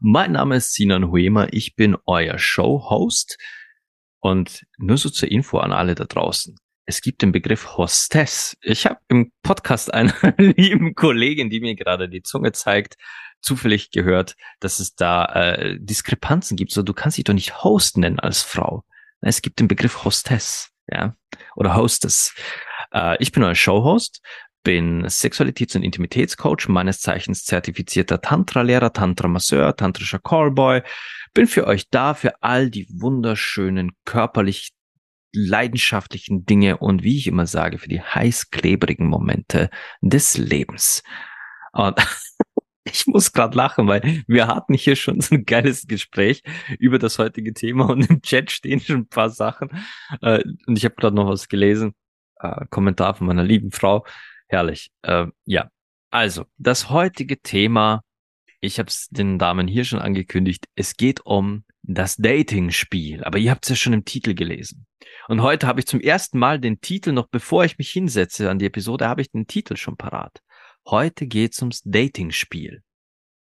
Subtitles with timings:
[0.00, 3.36] Mein Name ist Sinan Huema, ich bin euer Show-Host
[4.20, 6.56] und nur so zur Info an alle da draußen.
[6.86, 8.56] Es gibt den Begriff Hostess.
[8.62, 12.96] Ich habe im Podcast einer lieben Kollegin, die mir gerade die Zunge zeigt,
[13.40, 16.70] zufällig gehört, dass es da äh, Diskrepanzen gibt.
[16.70, 18.84] So, du kannst dich doch nicht Host nennen als Frau.
[19.20, 21.16] Es gibt den Begriff Hostess, ja,
[21.56, 22.36] oder Hostess.
[22.92, 24.22] Äh, ich bin euer Showhost,
[24.62, 30.82] bin Sexualitäts- und Intimitätscoach, meines Zeichens zertifizierter Tantra-Lehrer, Tantra-Masseur, tantrischer Callboy.
[31.34, 34.72] Bin für euch da, für all die wunderschönen, körperlich
[35.32, 41.02] leidenschaftlichen Dinge und wie ich immer sage, für die heißklebrigen Momente des Lebens.
[41.72, 41.96] Und
[42.84, 46.42] ich muss gerade lachen, weil wir hatten hier schon so ein geiles Gespräch
[46.78, 49.70] über das heutige Thema und im Chat stehen schon ein paar Sachen.
[50.22, 51.94] Äh, und ich habe gerade noch was gelesen
[52.40, 54.04] äh, Kommentar von meiner lieben Frau.
[54.48, 54.90] Herrlich.
[55.02, 55.70] Äh, ja,
[56.10, 58.02] also das heutige Thema,
[58.60, 63.24] ich habe es den Damen hier schon angekündigt, es geht um das Dating-Spiel.
[63.24, 64.86] Aber ihr habt es ja schon im Titel gelesen.
[65.28, 68.58] Und heute habe ich zum ersten Mal den Titel, noch bevor ich mich hinsetze an
[68.58, 70.42] die Episode, habe ich den Titel schon parat.
[70.86, 72.82] Heute geht's ums Dating-Spiel.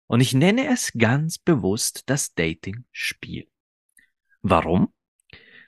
[0.08, 3.48] Und ich nenne es ganz bewusst das Dating-Spiel.
[4.42, 4.92] Warum?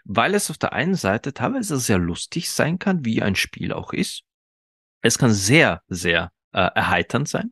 [0.03, 3.93] weil es auf der einen Seite teilweise sehr lustig sein kann, wie ein Spiel auch
[3.93, 4.23] ist.
[5.01, 7.51] Es kann sehr, sehr äh, erheiternd sein.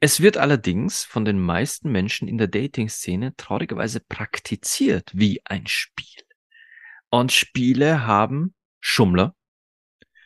[0.00, 6.22] Es wird allerdings von den meisten Menschen in der Dating-Szene traurigerweise praktiziert wie ein Spiel.
[7.08, 9.34] Und Spiele haben Schummler.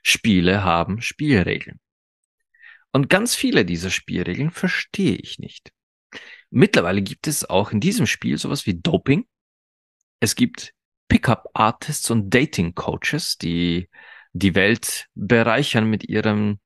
[0.02, 1.78] Spiele haben Spielregeln.
[2.92, 5.72] Und ganz viele dieser Spielregeln verstehe ich nicht.
[6.50, 9.26] Mittlerweile gibt es auch in diesem Spiel sowas wie Doping.
[10.18, 10.74] Es gibt
[11.08, 13.88] Pickup-Artists und Dating-Coaches, die
[14.32, 16.60] die Welt bereichern mit ihrem,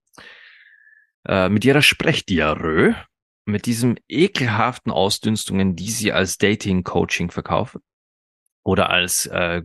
[1.27, 2.95] äh, mit ihrer Sprechdiarrhoe,
[3.47, 7.81] mit diesem ekelhaften Ausdünstungen, die sie als Dating-Coaching verkaufen
[8.63, 9.63] oder als äh,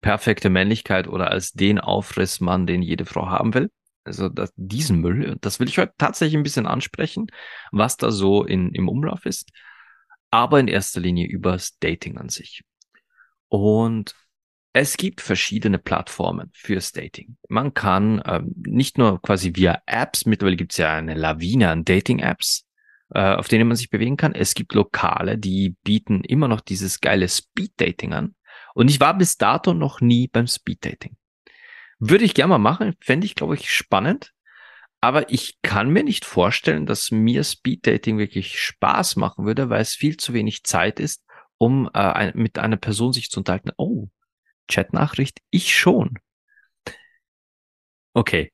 [0.00, 3.70] perfekte Männlichkeit oder als den Aufrissmann, den jede Frau haben will.
[4.04, 7.26] Also das, diesen Müll, das will ich heute tatsächlich ein bisschen ansprechen,
[7.70, 9.50] was da so in, im Umlauf ist,
[10.30, 12.62] aber in erster Linie übers Dating an sich.
[13.48, 14.14] Und
[14.72, 17.36] es gibt verschiedene Plattformen fürs Dating.
[17.48, 21.84] Man kann ähm, nicht nur quasi via Apps, mittlerweile gibt es ja eine Lawine an
[21.84, 22.66] Dating-Apps,
[23.10, 24.34] äh, auf denen man sich bewegen kann.
[24.34, 28.34] Es gibt Lokale, die bieten immer noch dieses geile Speed-Dating an.
[28.74, 31.16] Und ich war bis dato noch nie beim Speed-Dating.
[31.98, 34.32] Würde ich gerne mal machen, fände ich, glaube ich, spannend.
[35.00, 39.94] Aber ich kann mir nicht vorstellen, dass mir Speed-Dating wirklich Spaß machen würde, weil es
[39.94, 41.24] viel zu wenig Zeit ist,
[41.58, 43.70] um äh, mit einer Person sich zu unterhalten.
[43.76, 44.08] Oh,
[44.70, 46.18] Chatnachricht, ich schon.
[48.14, 48.52] Okay.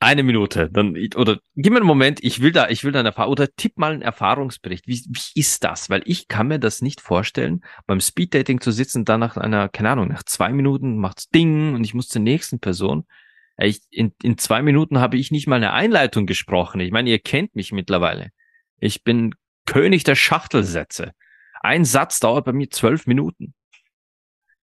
[0.00, 3.10] Eine Minute, dann, oder gib mir einen Moment, ich will da, ich will da eine
[3.10, 4.86] Erfahrung, oder tipp mal einen Erfahrungsbericht.
[4.86, 5.88] Wie, wie ist das?
[5.88, 9.90] Weil ich kann mir das nicht vorstellen, beim Speeddating zu sitzen, dann nach einer, keine
[9.90, 13.06] Ahnung, nach zwei Minuten macht's Ding und ich muss zur nächsten Person.
[13.56, 16.80] Ich, in, in zwei Minuten habe ich nicht mal eine Einleitung gesprochen.
[16.80, 18.30] Ich meine, ihr kennt mich mittlerweile.
[18.78, 19.34] Ich bin
[19.66, 21.12] König der Schachtelsätze.
[21.60, 23.54] Ein Satz dauert bei mir zwölf Minuten.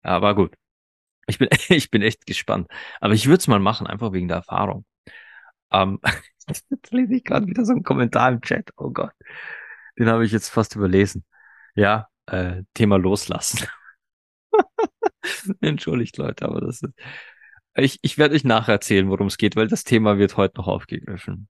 [0.01, 0.55] Aber gut.
[1.27, 2.67] Ich bin, ich bin echt gespannt.
[2.99, 4.85] Aber ich würde es mal machen, einfach wegen der Erfahrung.
[5.71, 5.99] Ähm,
[6.47, 8.71] jetzt lese ich gerade wieder so einen Kommentar im Chat.
[8.77, 9.13] Oh Gott.
[9.97, 11.25] Den habe ich jetzt fast überlesen.
[11.75, 13.67] Ja, äh, Thema loslassen.
[15.61, 16.93] Entschuldigt, Leute, aber das ist.
[17.75, 20.67] Ich, ich werde euch nachher erzählen, worum es geht, weil das Thema wird heute noch
[20.67, 21.47] aufgegriffen.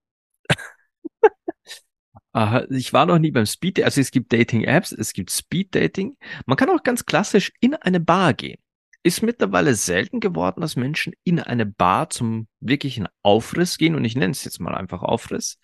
[2.34, 6.16] Aha, ich war noch nie beim Speed, also es gibt Dating-Apps, es gibt Speed-Dating.
[6.46, 8.60] Man kann auch ganz klassisch in eine Bar gehen.
[9.04, 14.16] Ist mittlerweile selten geworden, dass Menschen in eine Bar zum wirklichen Aufriss gehen und ich
[14.16, 15.58] nenne es jetzt mal einfach Aufriss.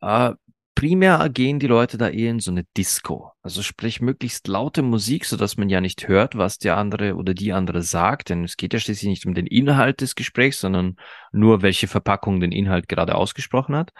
[0.00, 0.32] Äh,
[0.74, 3.32] primär gehen die Leute da eher in so eine Disco.
[3.42, 7.32] Also sprich möglichst laute Musik, so dass man ja nicht hört, was der andere oder
[7.32, 10.96] die andere sagt, denn es geht ja schließlich nicht um den Inhalt des Gesprächs, sondern
[11.32, 13.92] nur welche Verpackung den Inhalt gerade ausgesprochen hat.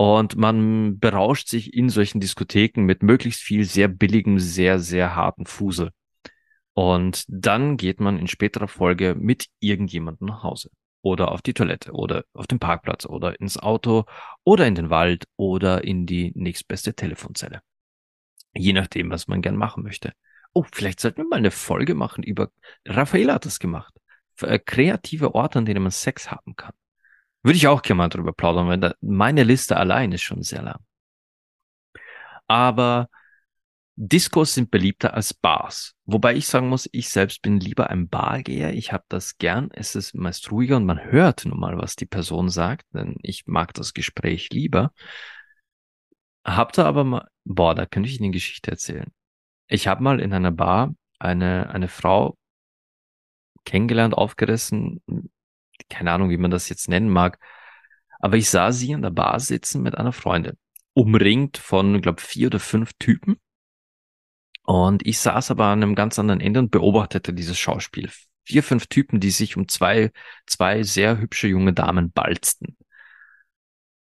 [0.00, 5.44] Und man berauscht sich in solchen Diskotheken mit möglichst viel sehr billigem, sehr, sehr harten
[5.44, 5.90] Fusel.
[6.72, 10.70] Und dann geht man in späterer Folge mit irgendjemandem nach Hause
[11.02, 14.06] oder auf die Toilette oder auf den Parkplatz oder ins Auto
[14.42, 17.60] oder in den Wald oder in die nächstbeste Telefonzelle.
[18.54, 20.14] Je nachdem, was man gern machen möchte.
[20.54, 22.50] Oh, vielleicht sollten wir mal eine Folge machen über,
[22.86, 23.92] Raffaella hat das gemacht.
[24.40, 26.72] Äh, kreative Orte, an denen man Sex haben kann.
[27.42, 30.62] Würde ich auch gerne mal drüber plaudern, weil da, meine Liste allein ist schon sehr
[30.62, 30.80] lang.
[32.46, 33.08] Aber
[34.02, 35.94] Discos sind beliebter als Bars.
[36.04, 38.72] Wobei ich sagen muss, ich selbst bin lieber ein Bargeher.
[38.72, 39.68] Ich habe das gern.
[39.72, 43.46] Es ist meist ruhiger und man hört nun mal, was die Person sagt, denn ich
[43.46, 44.92] mag das Gespräch lieber.
[46.44, 49.12] Habt ihr aber mal, boah, da könnte ich Ihnen eine Geschichte erzählen.
[49.68, 52.36] Ich habe mal in einer Bar eine, eine Frau
[53.64, 55.02] kennengelernt, aufgerissen.
[55.88, 57.38] Keine Ahnung, wie man das jetzt nennen mag.
[58.20, 60.58] Aber ich sah sie in der Bar sitzen mit einer Freundin.
[60.92, 63.38] Umringt von, glaube vier oder fünf Typen
[64.70, 68.08] und ich saß aber an einem ganz anderen Ende und beobachtete dieses Schauspiel.
[68.44, 70.12] Vier, fünf Typen, die sich um zwei,
[70.46, 72.76] zwei sehr hübsche junge Damen balzten.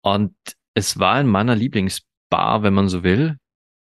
[0.02, 0.36] Und
[0.74, 3.38] es war in meiner Lieblingsbar, wenn man so will,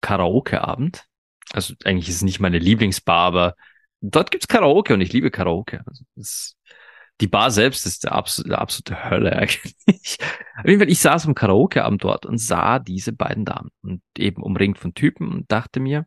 [0.03, 1.05] Karaoke-Abend.
[1.53, 3.57] Also eigentlich ist es nicht meine Lieblingsbar, aber
[4.01, 5.83] dort gibt's Karaoke und ich liebe Karaoke.
[5.87, 6.57] Also das,
[7.21, 10.19] die Bar selbst ist der absolute, absolute Hölle eigentlich.
[10.59, 14.43] Auf jeden Fall, ich saß am Karaoke-Abend dort und sah diese beiden Damen und eben
[14.43, 16.07] umringt von Typen und dachte mir,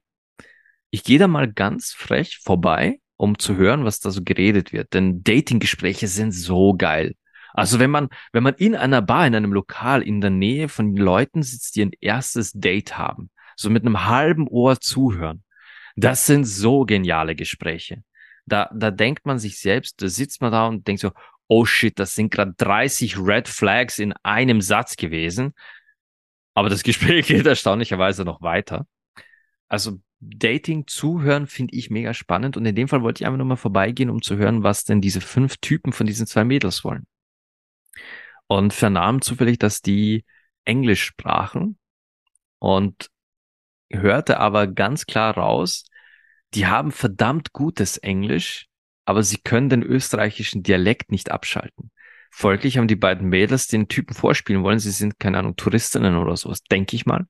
[0.89, 4.93] ich gehe da mal ganz frech vorbei, um zu hören, was da so geredet wird.
[4.93, 7.15] Denn Datinggespräche sind so geil.
[7.53, 10.95] Also wenn man, wenn man in einer Bar, in einem Lokal in der Nähe von
[10.95, 15.43] Leuten sitzt, die ein erstes Date haben, so mit einem halben Ohr zuhören,
[15.95, 18.03] das sind so geniale Gespräche.
[18.45, 21.11] Da, da denkt man sich selbst, da sitzt man da und denkt so,
[21.47, 25.53] oh shit, das sind gerade 30 Red Flags in einem Satz gewesen.
[26.53, 28.87] Aber das Gespräch geht erstaunlicherweise noch weiter.
[29.67, 33.47] Also Dating zuhören finde ich mega spannend und in dem Fall wollte ich einfach nur
[33.47, 37.05] mal vorbeigehen, um zu hören, was denn diese fünf Typen von diesen zwei Mädels wollen.
[38.47, 40.23] Und vernahm zufällig, dass die
[40.65, 41.77] Englisch sprachen
[42.59, 43.09] und
[43.91, 45.85] hörte aber ganz klar raus,
[46.55, 48.67] die haben verdammt gutes Englisch,
[49.05, 51.91] aber sie können den österreichischen Dialekt nicht abschalten.
[52.31, 56.35] Folglich haben die beiden Mädels den Typen vorspielen wollen, sie sind, keine Ahnung, Touristinnen oder
[56.35, 57.27] sowas, denke ich mal.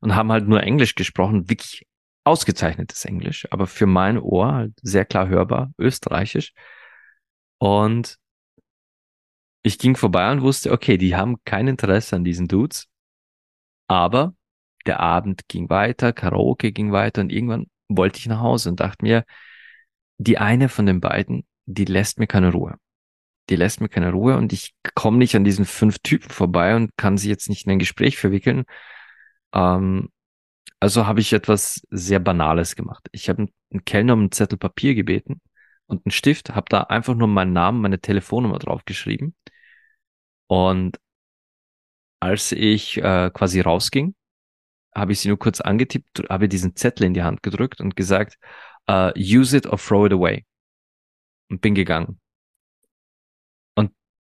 [0.00, 1.86] Und haben halt nur Englisch gesprochen, wirklich
[2.24, 6.52] ausgezeichnetes Englisch, aber für mein Ohr halt sehr klar hörbar, österreichisch.
[7.58, 8.18] Und
[9.62, 12.88] ich ging vorbei und wusste, okay, die haben kein Interesse an diesen Dudes.
[13.88, 14.34] Aber
[14.86, 19.04] der Abend ging weiter, Karaoke ging weiter und irgendwann wollte ich nach Hause und dachte
[19.04, 19.24] mir,
[20.18, 22.76] die eine von den beiden, die lässt mir keine Ruhe.
[23.50, 26.90] Die lässt mir keine Ruhe und ich komme nicht an diesen fünf Typen vorbei und
[26.96, 28.64] kann sie jetzt nicht in ein Gespräch verwickeln.
[29.54, 30.10] Ähm,
[30.80, 33.08] also habe ich etwas sehr Banales gemacht.
[33.12, 35.40] Ich habe einen Kellner um einen Zettel Papier gebeten
[35.86, 39.34] und einen Stift, habe da einfach nur meinen Namen, meine Telefonnummer draufgeschrieben.
[40.48, 40.98] Und
[42.20, 44.14] als ich äh, quasi rausging,
[44.96, 48.38] habe ich sie nur kurz angetippt, habe diesen Zettel in die Hand gedrückt und gesagt,
[48.90, 50.44] uh, use it or throw it away.
[51.48, 52.20] Und bin gegangen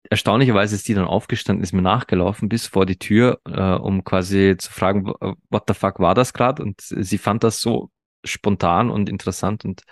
[0.09, 4.55] erstaunlicherweise ist die dann aufgestanden, ist mir nachgelaufen bis vor die Tür, äh, um quasi
[4.57, 5.05] zu fragen,
[5.49, 6.63] what the fuck war das gerade?
[6.63, 7.91] Und sie fand das so
[8.23, 9.83] spontan und interessant und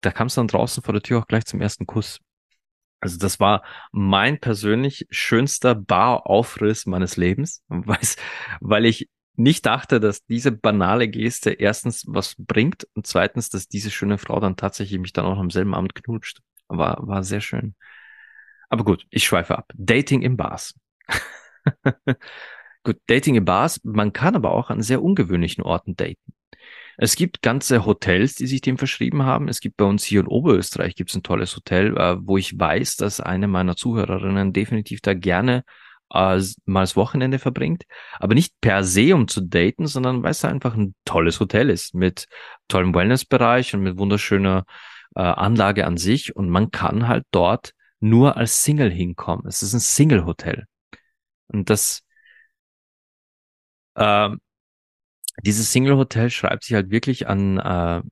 [0.00, 2.20] da kam es dann draußen vor der Tür auch gleich zum ersten Kuss.
[3.00, 7.62] Also das war mein persönlich schönster Baraufriss meines Lebens,
[8.60, 13.90] weil ich nicht dachte, dass diese banale Geste erstens was bringt und zweitens, dass diese
[13.90, 16.40] schöne Frau dann tatsächlich mich dann auch am selben Abend knutscht.
[16.68, 17.74] War, war sehr schön.
[18.68, 19.72] Aber gut, ich schweife ab.
[19.74, 20.74] Dating in Bars.
[22.84, 23.80] gut, Dating in Bars.
[23.84, 26.32] Man kann aber auch an sehr ungewöhnlichen Orten daten.
[26.96, 29.48] Es gibt ganze Hotels, die sich dem verschrieben haben.
[29.48, 32.96] Es gibt bei uns hier in Oberösterreich gibt's ein tolles Hotel, äh, wo ich weiß,
[32.96, 35.64] dass eine meiner Zuhörerinnen definitiv da gerne
[36.12, 37.84] äh, mal das Wochenende verbringt.
[38.18, 41.94] Aber nicht per se, um zu daten, sondern weil es einfach ein tolles Hotel ist
[41.94, 42.28] mit
[42.68, 44.64] tollem Wellnessbereich und mit wunderschöner
[45.16, 46.36] äh, Anlage an sich.
[46.36, 49.46] Und man kann halt dort nur als Single hinkommen.
[49.46, 50.66] Es ist ein Single-Hotel.
[51.48, 52.02] Und das,
[53.94, 54.30] äh,
[55.42, 58.02] dieses Single-Hotel schreibt sich halt wirklich an, äh,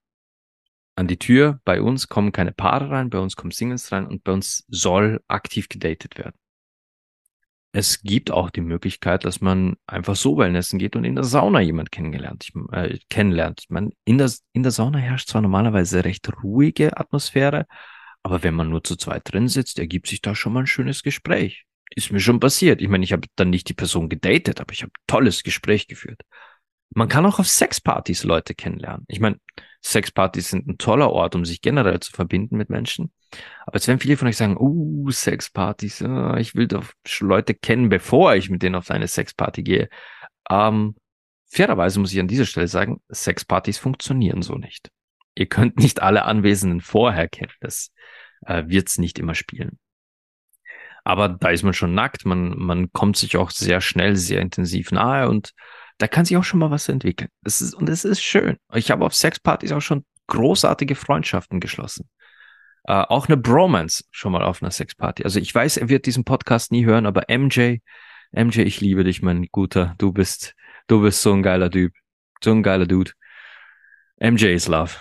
[0.96, 1.60] an die Tür.
[1.64, 5.20] Bei uns kommen keine Paare rein, bei uns kommen Singles rein und bei uns soll
[5.28, 6.39] aktiv gedatet werden.
[7.72, 11.60] Es gibt auch die Möglichkeit, dass man einfach so Wellnessen geht und in der Sauna
[11.60, 13.64] jemand kennengelernt, ich, äh, kennenlernt.
[13.68, 17.66] Meine, in der, in der Sauna herrscht zwar normalerweise recht ruhige Atmosphäre,
[18.22, 21.02] aber wenn man nur zu zweit drin sitzt, ergibt sich da schon mal ein schönes
[21.02, 21.64] Gespräch.
[21.94, 22.82] Ist mir schon passiert.
[22.82, 26.22] Ich meine, ich habe dann nicht die Person gedatet, aber ich habe tolles Gespräch geführt.
[26.90, 29.04] Man kann auch auf Sexpartys Leute kennenlernen.
[29.08, 29.38] Ich meine,
[29.82, 33.12] Sexpartys sind ein toller Ort, um sich generell zu verbinden mit Menschen.
[33.64, 36.84] Aber jetzt werden viele von euch sagen, uh, Sexpartys, uh, ich will doch
[37.20, 39.88] Leute kennen, bevor ich mit denen auf eine Sexparty gehe.
[40.50, 40.96] Ähm,
[41.46, 44.90] fairerweise muss ich an dieser Stelle sagen, Sexpartys funktionieren so nicht
[45.34, 47.52] Ihr könnt nicht alle Anwesenden vorher kennen.
[47.60, 47.92] Das
[48.44, 49.78] äh, wird's nicht immer spielen.
[51.04, 54.92] Aber da ist man schon nackt, man, man kommt sich auch sehr schnell, sehr intensiv
[54.92, 55.52] nahe und
[56.00, 57.28] da kann sich auch schon mal was entwickeln.
[57.42, 58.56] Das ist, und es ist schön.
[58.72, 62.08] Ich habe auf Sexpartys auch schon großartige Freundschaften geschlossen.
[62.84, 65.24] Äh, auch eine Bromance schon mal auf einer Sexparty.
[65.24, 67.80] Also ich weiß, er wird diesen Podcast nie hören, aber MJ,
[68.32, 69.94] MJ, ich liebe dich, mein Guter.
[69.98, 70.54] Du bist,
[70.86, 71.92] du bist so ein geiler Typ.
[72.42, 73.12] So ein geiler Dude.
[74.18, 74.94] MJ is love.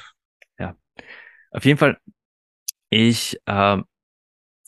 [0.59, 0.75] Ja.
[1.51, 1.97] Auf jeden Fall,
[2.89, 3.77] ich, äh,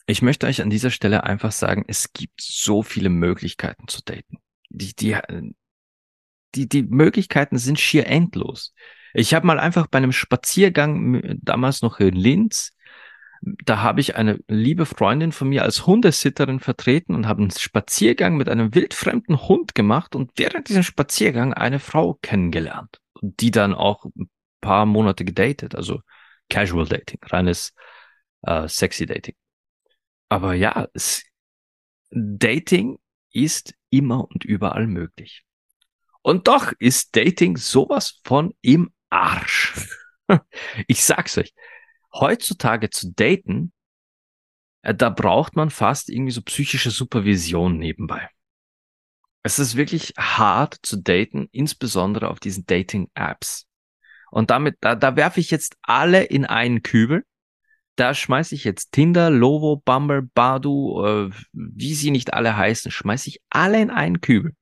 [0.05, 4.37] ich möchte euch an dieser Stelle einfach sagen, es gibt so viele Möglichkeiten zu daten.
[4.69, 5.17] Die, die,
[6.55, 8.73] die, die Möglichkeiten sind schier endlos.
[9.13, 12.73] Ich habe mal einfach bei einem Spaziergang damals noch in Linz,
[13.41, 18.37] da habe ich eine liebe Freundin von mir als Hundesitterin vertreten und habe einen Spaziergang
[18.37, 24.05] mit einem wildfremden Hund gemacht und während diesem Spaziergang eine Frau kennengelernt, die dann auch
[24.05, 24.29] ein
[24.61, 26.01] paar Monate gedatet, also
[26.49, 27.73] Casual Dating, reines
[28.43, 29.35] äh, Sexy Dating.
[30.29, 31.23] Aber ja, es,
[32.11, 32.99] Dating
[33.33, 35.43] ist immer und überall möglich.
[36.21, 39.97] Und doch ist Dating sowas von im Arsch.
[40.87, 41.53] Ich sag's euch.
[42.13, 43.73] Heutzutage zu daten,
[44.81, 48.29] äh, da braucht man fast irgendwie so psychische Supervision nebenbei.
[49.43, 53.65] Es ist wirklich hart zu daten, insbesondere auf diesen Dating-Apps.
[54.29, 57.25] Und damit, da, da werfe ich jetzt alle in einen Kübel.
[57.97, 63.29] Da schmeiße ich jetzt Tinder, Lovo, Bumble, Badu, äh, wie sie nicht alle heißen, schmeiße
[63.29, 64.55] ich alle in einen Kübel.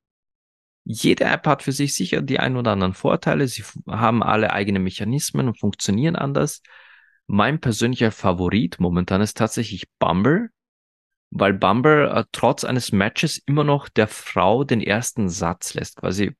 [0.91, 3.47] Jede App hat für sich sicher die ein oder anderen Vorteile.
[3.47, 6.63] Sie haben alle eigene Mechanismen und funktionieren anders.
[7.27, 10.49] Mein persönlicher Favorit momentan ist tatsächlich Bumble,
[11.29, 15.97] weil Bumble äh, trotz eines Matches immer noch der Frau den ersten Satz lässt.
[15.97, 16.35] Quasi,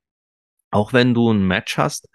[0.72, 2.08] auch wenn du ein Match hast,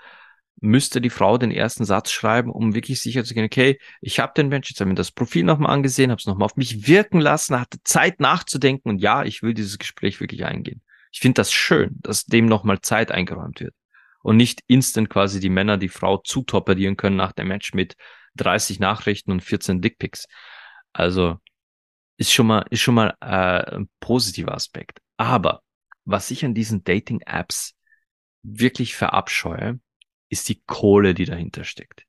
[0.60, 4.34] müsste die Frau den ersten Satz schreiben, um wirklich sicher zu gehen, okay, ich habe
[4.36, 6.86] den Mensch, jetzt habe ich mir das Profil nochmal angesehen, habe es nochmal auf mich
[6.86, 10.82] wirken lassen, hatte Zeit nachzudenken und ja, ich will dieses Gespräch wirklich eingehen.
[11.16, 13.74] Ich finde das schön, dass dem nochmal Zeit eingeräumt wird.
[14.22, 17.96] Und nicht instant quasi die Männer die Frau zutorpedieren können nach dem Match mit
[18.36, 20.26] 30 Nachrichten und 14 Dickpics.
[20.92, 21.38] Also
[22.18, 25.00] ist schon mal, ist schon mal äh, ein positiver Aspekt.
[25.16, 25.62] Aber
[26.04, 27.76] was ich an diesen Dating-Apps
[28.44, 29.80] wirklich verabscheue,
[30.28, 32.04] ist die Kohle, die dahinter steckt.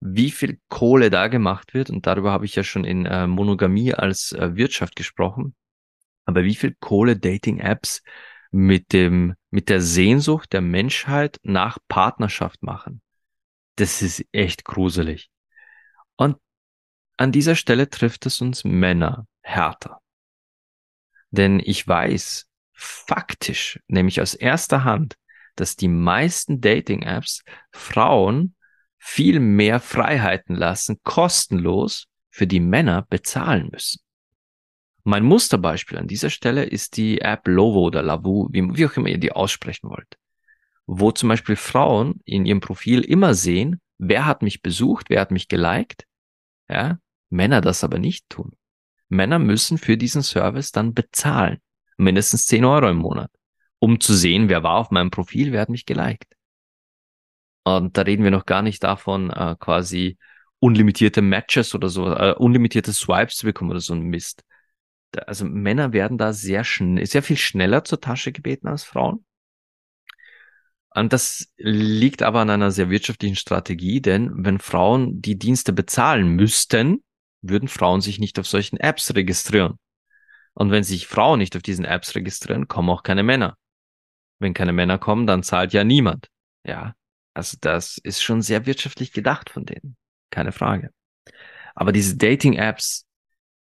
[0.00, 3.94] Wie viel Kohle da gemacht wird, und darüber habe ich ja schon in äh, Monogamie
[3.94, 5.54] als äh, Wirtschaft gesprochen,
[6.26, 8.02] aber wie viel Kohle Dating-Apps
[8.50, 13.00] mit dem, mit der Sehnsucht der Menschheit nach Partnerschaft machen.
[13.76, 15.30] Das ist echt gruselig.
[16.16, 16.36] Und
[17.16, 20.00] an dieser Stelle trifft es uns Männer härter.
[21.30, 25.16] Denn ich weiß faktisch, nämlich aus erster Hand,
[25.54, 27.42] dass die meisten Dating-Apps
[27.72, 28.54] Frauen
[28.98, 34.00] viel mehr Freiheiten lassen, kostenlos, für die Männer bezahlen müssen.
[35.08, 39.06] Mein Musterbeispiel an dieser Stelle ist die App Lovo oder Lavu, wie, wie auch immer
[39.06, 40.18] ihr die aussprechen wollt.
[40.84, 45.30] Wo zum Beispiel Frauen in ihrem Profil immer sehen, wer hat mich besucht, wer hat
[45.30, 46.08] mich geliked.
[46.68, 46.98] Ja,
[47.30, 48.56] Männer das aber nicht tun.
[49.08, 51.58] Männer müssen für diesen Service dann bezahlen.
[51.96, 53.30] Mindestens 10 Euro im Monat.
[53.78, 56.34] Um zu sehen, wer war auf meinem Profil, wer hat mich geliked.
[57.62, 60.18] Und da reden wir noch gar nicht davon, äh, quasi
[60.58, 64.42] unlimitierte Matches oder so, äh, unlimitierte Swipes zu bekommen oder so ein Mist
[65.26, 69.24] also Männer werden da sehr schnell, sehr viel schneller zur Tasche gebeten als Frauen.
[70.90, 76.28] Und das liegt aber an einer sehr wirtschaftlichen Strategie, denn wenn Frauen die Dienste bezahlen
[76.28, 77.04] müssten,
[77.42, 79.78] würden Frauen sich nicht auf solchen Apps registrieren.
[80.54, 83.56] Und wenn sich Frauen nicht auf diesen Apps registrieren, kommen auch keine Männer.
[84.38, 86.28] Wenn keine Männer kommen, dann zahlt ja niemand.
[86.64, 86.94] Ja,
[87.34, 89.96] also das ist schon sehr wirtschaftlich gedacht von denen.
[90.30, 90.90] Keine Frage.
[91.74, 93.05] Aber diese Dating-Apps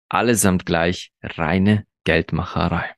[0.09, 2.95] allesamt gleich reine Geldmacherei.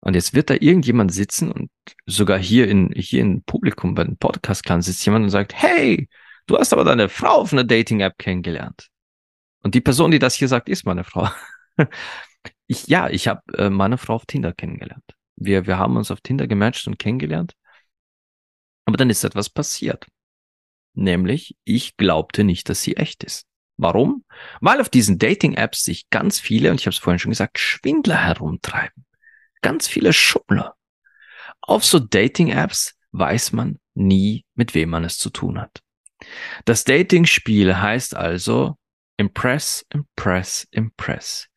[0.00, 1.70] Und jetzt wird da irgendjemand sitzen und
[2.04, 6.08] sogar hier in, hier im Publikum bei den podcast sitzt jemand und sagt, hey,
[6.46, 8.90] du hast aber deine Frau auf einer Dating-App kennengelernt.
[9.62, 11.30] Und die Person, die das hier sagt, ist meine Frau.
[12.66, 15.04] ich, ja, ich habe äh, meine Frau auf Tinder kennengelernt.
[15.36, 17.54] Wir, wir haben uns auf Tinder gematcht und kennengelernt.
[18.84, 20.06] Aber dann ist etwas passiert.
[20.92, 23.46] Nämlich, ich glaubte nicht, dass sie echt ist.
[23.76, 24.24] Warum?
[24.60, 28.24] Weil auf diesen Dating-Apps sich ganz viele, und ich habe es vorhin schon gesagt, Schwindler
[28.24, 29.04] herumtreiben.
[29.62, 30.74] Ganz viele Schummler.
[31.60, 35.80] Auf so Dating-Apps weiß man nie, mit wem man es zu tun hat.
[36.64, 38.76] Das Dating-Spiel heißt also
[39.16, 41.48] Impress, Impress, Impress.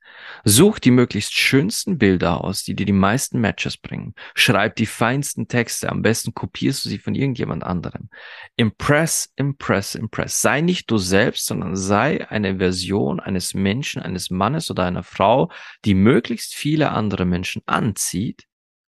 [0.44, 4.14] Such die möglichst schönsten Bilder aus, die dir die meisten Matches bringen.
[4.36, 5.90] Schreib die feinsten Texte.
[5.90, 8.10] Am besten kopierst du sie von irgendjemand anderem.
[8.56, 10.42] Impress, impress, impress.
[10.42, 15.52] Sei nicht du selbst, sondern sei eine Version eines Menschen, eines Mannes oder einer Frau,
[15.86, 18.46] die möglichst viele andere Menschen anzieht,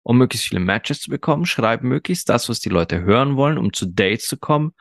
[0.04, 1.46] um möglichst viele Matches zu bekommen.
[1.46, 4.74] Schreib möglichst das, was die Leute hören wollen, um zu Dates zu kommen.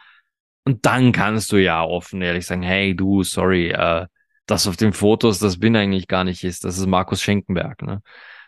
[0.64, 4.06] Und dann kannst du ja offen ehrlich sagen, hey du, sorry, äh,
[4.46, 6.64] das auf den Fotos, das bin eigentlich gar nicht ist.
[6.64, 7.82] Das ist Markus Schenkenberg.
[7.82, 8.02] Ne?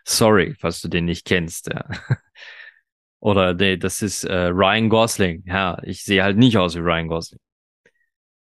[0.05, 1.67] Sorry, falls du den nicht kennst.
[1.67, 1.85] Ja.
[3.19, 5.43] Oder nee, das ist äh, Ryan Gosling.
[5.47, 7.39] Ja, ich sehe halt nicht aus wie Ryan Gosling.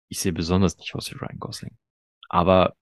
[0.09, 1.77] Ich sehe besonders nicht aus wie Ryan Gosling.
[2.29, 2.75] Aber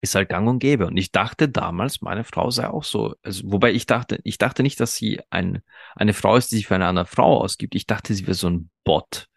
[0.00, 0.86] ist halt gang und gäbe.
[0.86, 3.14] Und ich dachte damals, meine Frau sei auch so.
[3.22, 5.62] Also, wobei ich dachte, ich dachte nicht, dass sie ein,
[5.96, 7.74] eine Frau ist, die sich für eine andere Frau ausgibt.
[7.74, 9.28] Ich dachte, sie wäre so ein Bot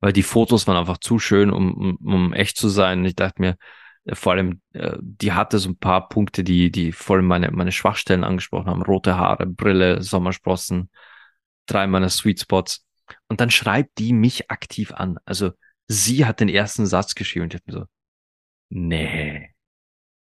[0.00, 3.04] weil die Fotos waren einfach zu schön, um, um, um echt zu sein.
[3.04, 3.56] Ich dachte mir,
[4.04, 7.72] äh, vor allem, äh, die hatte so ein paar Punkte, die, die voll meine, meine
[7.72, 8.82] Schwachstellen angesprochen haben.
[8.82, 10.90] Rote Haare, Brille, Sommersprossen,
[11.66, 12.84] drei meiner Sweet Spots.
[13.28, 15.18] Und dann schreibt die mich aktiv an.
[15.24, 15.52] Also
[15.88, 17.86] sie hat den ersten Satz geschrieben und ich dachte mir so,
[18.70, 19.50] nee,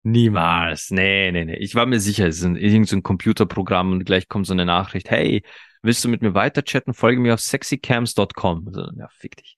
[0.04, 1.58] niemals, nee, nee, nee.
[1.58, 4.66] Ich war mir sicher, es ist ein, irgendein so Computerprogramm und gleich kommt so eine
[4.66, 5.44] Nachricht, hey,
[5.82, 6.94] Willst du mit mir weiter chatten?
[6.94, 8.68] Folge mir auf sexycams.com.
[8.68, 9.58] Also, ja, fick dich.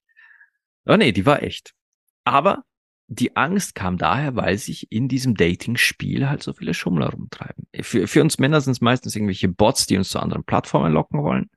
[0.85, 1.73] Oh nee, die war echt.
[2.23, 2.63] Aber
[3.07, 7.67] die Angst kam daher, weil sich in diesem Dating-Spiel halt so viele Schummler rumtreiben.
[7.81, 11.21] Für, für uns Männer sind es meistens irgendwelche Bots, die uns zu anderen Plattformen locken
[11.21, 11.49] wollen.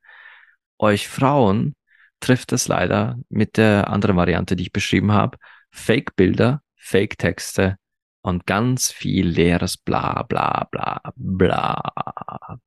[0.79, 1.75] Euch Frauen
[2.21, 5.39] trifft es leider mit der anderen Variante, die ich beschrieben habe.
[5.71, 7.77] Fake-Bilder, Fake-Texte
[8.23, 12.59] und ganz viel leeres Bla bla bla bla.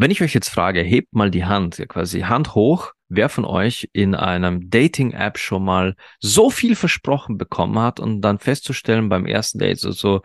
[0.00, 3.88] Wenn ich euch jetzt frage, hebt mal die Hand, quasi Hand hoch, wer von euch
[3.92, 9.58] in einem Dating-App schon mal so viel versprochen bekommen hat und dann festzustellen beim ersten
[9.58, 10.22] Date so, so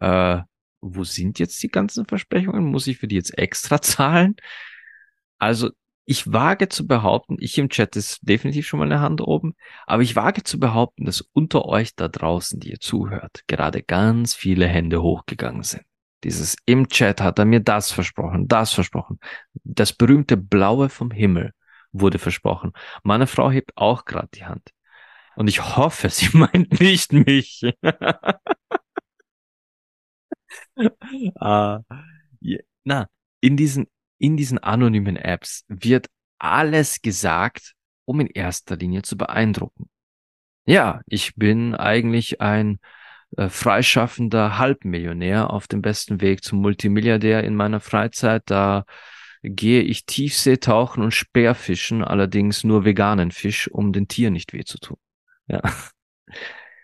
[0.00, 0.38] äh,
[0.80, 2.64] wo sind jetzt die ganzen Versprechungen?
[2.64, 4.36] Muss ich für die jetzt extra zahlen?
[5.38, 5.68] Also
[6.06, 9.54] ich wage zu behaupten, ich im Chat ist definitiv schon mal eine Hand oben,
[9.86, 14.32] aber ich wage zu behaupten, dass unter euch da draußen, die ihr zuhört, gerade ganz
[14.32, 15.89] viele Hände hochgegangen sind.
[16.24, 19.18] Dieses im Chat hat er mir das versprochen, das versprochen.
[19.64, 21.52] Das berühmte Blaue vom Himmel
[21.92, 22.72] wurde versprochen.
[23.02, 24.70] Meine Frau hebt auch gerade die Hand.
[25.36, 27.62] Und ich hoffe, sie meint nicht mich.
[30.76, 31.78] uh,
[32.42, 32.62] yeah.
[32.84, 33.06] Na,
[33.40, 33.86] in diesen,
[34.18, 39.88] in diesen anonymen Apps wird alles gesagt, um in erster Linie zu beeindrucken.
[40.66, 42.78] Ja, ich bin eigentlich ein
[43.36, 48.42] äh, freischaffender Halbmillionär auf dem besten Weg zum Multimilliardär in meiner Freizeit.
[48.46, 48.84] Da
[49.42, 54.78] gehe ich Tiefseetauchen und Speerfischen, allerdings nur veganen Fisch, um den Tieren nicht weh zu
[54.78, 54.98] tun.
[55.46, 55.62] Ja.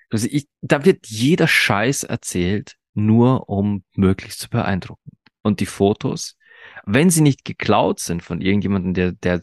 [0.09, 5.11] Also ich, da wird jeder Scheiß erzählt, nur um möglichst zu beeindrucken.
[5.43, 6.37] Und die Fotos,
[6.85, 9.41] wenn sie nicht geklaut sind von irgendjemandem, der, der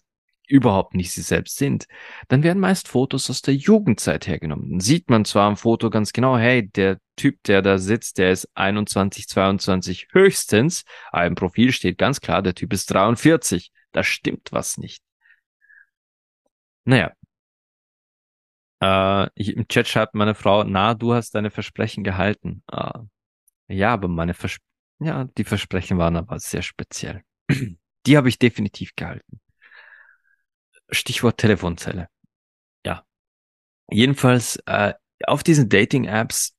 [0.47, 1.87] überhaupt nicht sie selbst sind,
[2.27, 4.69] dann werden meist Fotos aus der Jugendzeit hergenommen.
[4.69, 8.31] Dann sieht man zwar am Foto ganz genau, hey, der Typ, der da sitzt, der
[8.31, 13.71] ist 21, 22 höchstens, aber im Profil steht ganz klar, der Typ ist 43.
[13.91, 15.03] Da stimmt was nicht.
[16.85, 17.13] Naja.
[18.81, 22.63] Äh, Im Chat schreibt meine Frau, na, du hast deine Versprechen gehalten.
[22.71, 22.99] Äh,
[23.67, 24.57] ja, aber meine Vers
[24.99, 27.23] ja, die Versprechen waren aber sehr speziell.
[28.05, 29.41] die habe ich definitiv gehalten.
[30.93, 32.07] Stichwort Telefonzelle.
[32.85, 33.03] Ja.
[33.89, 34.93] Jedenfalls, äh,
[35.25, 36.55] auf diesen Dating-Apps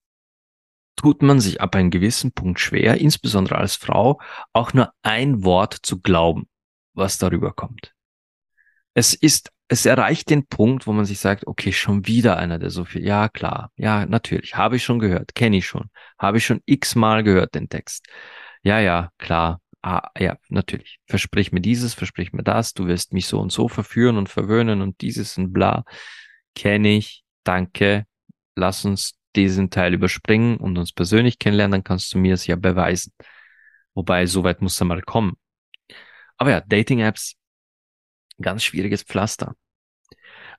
[0.97, 4.21] tut man sich ab einem gewissen Punkt schwer, insbesondere als Frau,
[4.53, 6.49] auch nur ein Wort zu glauben,
[6.95, 7.95] was darüber kommt.
[8.95, 12.71] Es ist, es erreicht den Punkt, wo man sich sagt, okay, schon wieder einer, der
[12.71, 16.47] so viel, ja klar, ja, natürlich, habe ich schon gehört, kenne ich schon, habe ich
[16.47, 18.07] schon x-mal gehört, den Text.
[18.63, 23.27] Ja, ja, klar, ah, ja, natürlich, versprich mir dieses, versprich mir das, du wirst mich
[23.27, 25.85] so und so verführen und verwöhnen und dieses und bla.
[26.55, 28.07] Kenne ich, danke,
[28.57, 32.57] lass uns diesen Teil überspringen und uns persönlich kennenlernen, dann kannst du mir es ja
[32.57, 33.13] beweisen.
[33.93, 35.35] Wobei, soweit muss er mal kommen.
[36.39, 37.35] Aber ja, Dating-Apps,
[38.41, 39.55] ganz schwieriges Pflaster.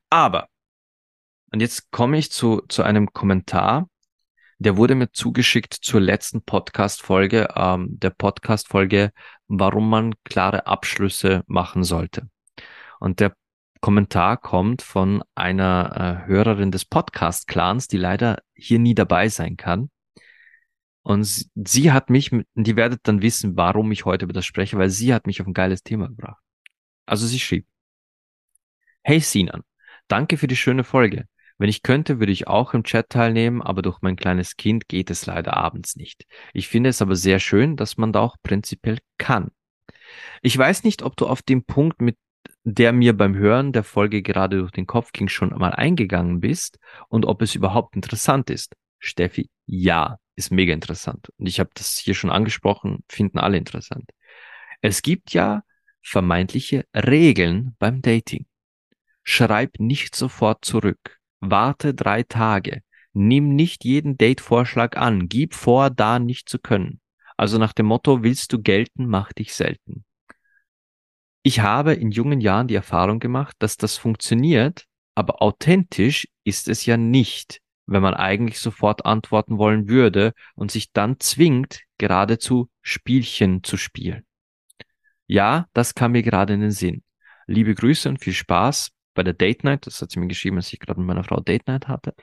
[0.09, 0.49] Aber,
[1.51, 3.89] und jetzt komme ich zu, zu einem Kommentar,
[4.57, 9.11] der wurde mir zugeschickt zur letzten Podcast-Folge, ähm, der Podcast-Folge,
[9.47, 12.29] warum man klare Abschlüsse machen sollte.
[12.99, 13.35] Und der
[13.81, 19.91] Kommentar kommt von einer äh, Hörerin des Podcast-Clans, die leider hier nie dabei sein kann.
[21.03, 24.77] Und sie, sie hat mich, die werdet dann wissen, warum ich heute über das spreche,
[24.77, 26.41] weil sie hat mich auf ein geiles Thema gebracht.
[27.05, 27.67] Also sie schrieb,
[29.03, 29.61] Hey Sinan,
[30.07, 31.27] danke für die schöne Folge.
[31.57, 35.09] Wenn ich könnte, würde ich auch im Chat teilnehmen, aber durch mein kleines Kind geht
[35.09, 36.25] es leider abends nicht.
[36.53, 39.51] Ich finde es aber sehr schön, dass man da auch prinzipiell kann.
[40.41, 42.17] Ich weiß nicht, ob du auf den Punkt, mit
[42.63, 46.79] der mir beim Hören der Folge gerade durch den Kopf ging, schon mal eingegangen bist
[47.09, 48.75] und ob es überhaupt interessant ist.
[48.99, 51.29] Steffi, ja, ist mega interessant.
[51.37, 54.09] Und ich habe das hier schon angesprochen, finden alle interessant.
[54.81, 55.63] Es gibt ja
[56.01, 58.45] vermeintliche Regeln beim Dating.
[59.23, 61.19] Schreib nicht sofort zurück.
[61.51, 62.81] Warte drei Tage.
[63.13, 65.29] Nimm nicht jeden Date-Vorschlag an.
[65.29, 66.99] Gib vor, da nicht zu können.
[67.37, 70.05] Also nach dem Motto, willst du gelten, mach dich selten.
[71.43, 76.85] Ich habe in jungen Jahren die Erfahrung gemacht, dass das funktioniert, aber authentisch ist es
[76.85, 83.63] ja nicht, wenn man eigentlich sofort antworten wollen würde und sich dann zwingt, geradezu Spielchen
[83.63, 84.25] zu spielen.
[85.27, 87.03] Ja, das kam mir gerade in den Sinn.
[87.47, 89.87] Liebe Grüße und viel Spaß bei der Date Night.
[89.87, 92.13] Das hat sie mir geschrieben, als ich gerade mit meiner Frau Date Night hatte.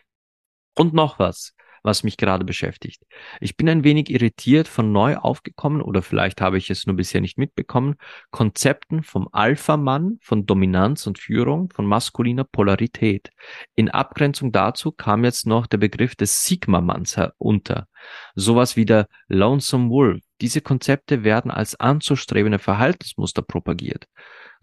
[0.74, 3.02] Und noch was, was mich gerade beschäftigt.
[3.40, 7.20] Ich bin ein wenig irritiert von neu aufgekommen, oder vielleicht habe ich es nur bisher
[7.20, 7.96] nicht mitbekommen,
[8.30, 13.30] Konzepten vom Alpha-Mann, von Dominanz und Führung, von maskuliner Polarität.
[13.74, 17.88] In Abgrenzung dazu kam jetzt noch der Begriff des Sigma-Manns herunter.
[18.34, 20.22] Sowas wie der Lonesome Wolf.
[20.40, 24.06] Diese Konzepte werden als anzustrebende Verhaltensmuster propagiert.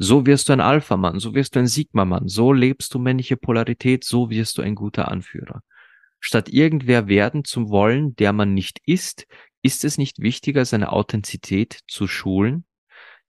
[0.01, 4.05] So wirst du ein Alpha-Mann, so wirst du ein Sigma-Mann, so lebst du männliche Polarität,
[4.05, 5.61] so wirst du ein guter Anführer.
[6.21, 9.27] Statt irgendwer werden zu wollen, der man nicht ist,
[9.61, 12.63] ist es nicht wichtiger, seine Authentizität zu schulen?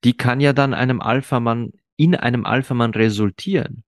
[0.05, 3.83] Die kann ja dann einem Alpha-Mann, in einem Alpha-Mann resultieren.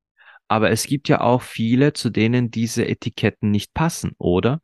[0.49, 4.61] Aber es gibt ja auch viele, zu denen diese Etiketten nicht passen, oder?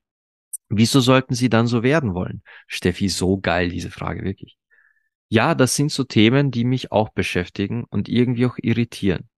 [0.69, 2.43] Wieso sollten sie dann so werden wollen?
[2.67, 4.58] Steffi, so geil, diese Frage, wirklich.
[5.29, 9.29] Ja, das sind so Themen, die mich auch beschäftigen und irgendwie auch irritieren.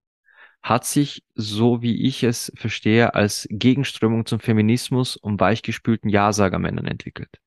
[0.63, 7.41] Hat sich, so wie ich es verstehe, als Gegenströmung zum Feminismus um weichgespülten Ja-Sager-Männern entwickelt.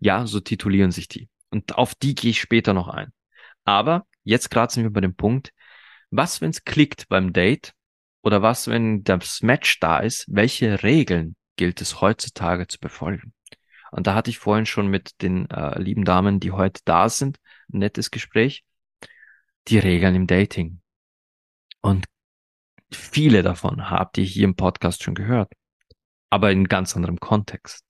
[0.00, 1.28] Ja, so titulieren sich die.
[1.50, 3.12] Und auf die gehe ich später noch ein.
[3.64, 5.52] Aber jetzt sind wir bei dem Punkt,
[6.10, 7.74] was, wenn es klickt beim Date?
[8.22, 10.24] Oder was, wenn das Match da ist?
[10.28, 13.34] Welche Regeln gilt es heutzutage zu befolgen?
[13.90, 17.38] Und da hatte ich vorhin schon mit den äh, lieben Damen, die heute da sind,
[17.72, 18.64] nettes Gespräch.
[19.68, 20.80] Die Regeln im Dating.
[21.80, 22.06] Und
[22.90, 25.52] viele davon habt ihr hier im Podcast schon gehört.
[26.30, 27.84] Aber in ganz anderem Kontext.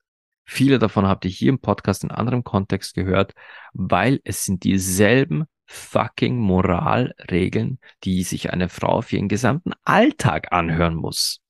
[0.45, 3.33] Viele davon habt ihr hier im Podcast in anderem Kontext gehört,
[3.73, 10.95] weil es sind dieselben fucking Moralregeln, die sich eine Frau für ihren gesamten Alltag anhören
[10.95, 11.41] muss.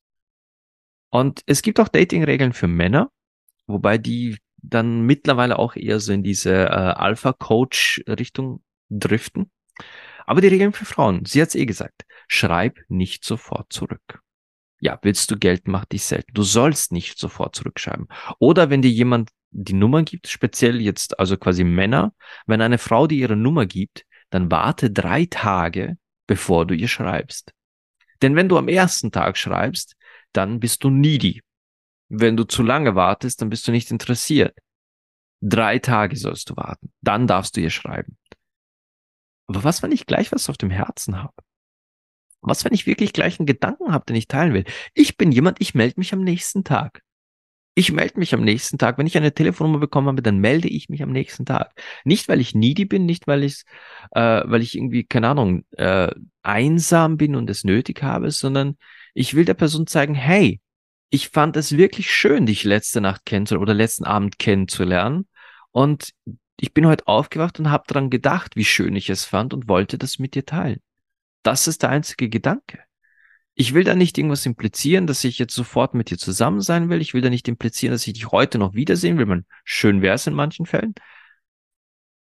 [1.11, 3.11] Und es gibt auch Datingregeln für Männer,
[3.67, 9.51] wobei die dann mittlerweile auch eher so in diese äh, Alpha-Coach-Richtung driften.
[10.27, 14.21] Aber die Regeln für Frauen, sie hat's eh gesagt, schreib nicht sofort zurück.
[14.81, 16.33] Ja, willst du Geld, mach dich selten.
[16.35, 18.09] Du sollst nicht sofort zurückschreiben.
[18.39, 22.15] Oder wenn dir jemand die Nummer gibt, speziell jetzt also quasi Männer,
[22.47, 27.53] wenn eine Frau dir ihre Nummer gibt, dann warte drei Tage, bevor du ihr schreibst.
[28.23, 29.95] Denn wenn du am ersten Tag schreibst,
[30.33, 31.43] dann bist du needy.
[32.15, 34.55] Wenn du zu lange wartest, dann bist du nicht interessiert.
[35.41, 36.93] Drei Tage sollst du warten.
[37.01, 38.19] Dann darfst du ihr schreiben.
[39.47, 41.33] Aber was, wenn ich gleich was auf dem Herzen habe?
[42.43, 44.65] Was, wenn ich wirklich gleich einen Gedanken habe, den ich teilen will?
[44.93, 47.01] Ich bin jemand, ich melde mich am nächsten Tag.
[47.75, 48.99] Ich melde mich am nächsten Tag.
[48.99, 51.73] Wenn ich eine Telefonnummer bekommen habe, dann melde ich mich am nächsten Tag.
[52.05, 53.63] Nicht, weil ich needy bin, nicht, weil ich,
[54.11, 58.77] äh, weil ich irgendwie, keine Ahnung, äh, einsam bin und es nötig habe, sondern
[59.15, 60.61] ich will der Person zeigen, hey,
[61.13, 65.29] ich fand es wirklich schön, dich letzte Nacht kennenzulernen oder letzten Abend kennenzulernen.
[65.71, 66.15] Und
[66.57, 69.99] ich bin heute aufgewacht und habe daran gedacht, wie schön ich es fand und wollte
[69.99, 70.81] das mit dir teilen.
[71.43, 72.79] Das ist der einzige Gedanke.
[73.55, 77.03] Ich will da nicht irgendwas implizieren, dass ich jetzt sofort mit dir zusammen sein will.
[77.03, 79.27] Ich will da nicht implizieren, dass ich dich heute noch wiedersehen will.
[79.27, 80.95] Man, schön wäre es in manchen Fällen.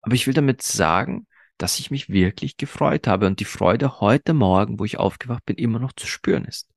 [0.03, 4.35] Aber ich will damit sagen, dass ich mich wirklich gefreut habe und die Freude heute
[4.35, 6.69] Morgen, wo ich aufgewacht bin, immer noch zu spüren ist.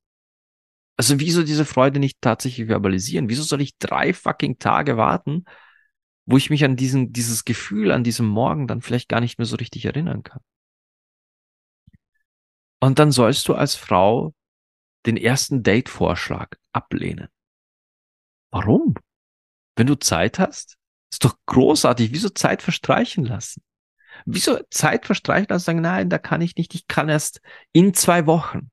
[0.99, 3.29] Also wieso diese Freude nicht tatsächlich verbalisieren?
[3.29, 5.45] Wieso soll ich drei fucking Tage warten,
[6.25, 9.45] wo ich mich an diesen, dieses Gefühl an diesem Morgen dann vielleicht gar nicht mehr
[9.45, 10.41] so richtig erinnern kann?
[12.81, 14.33] Und dann sollst du als Frau
[15.05, 17.29] den ersten Date-Vorschlag ablehnen.
[18.51, 18.95] Warum?
[19.77, 20.77] Wenn du Zeit hast?
[21.13, 22.12] Ist doch großartig.
[22.12, 23.63] Wieso Zeit verstreichen lassen?
[24.25, 25.63] Wieso Zeit verstreichen lassen?
[25.63, 26.75] Sagen, nein, da kann ich nicht.
[26.75, 27.39] Ich kann erst
[27.71, 28.69] in zwei Wochen.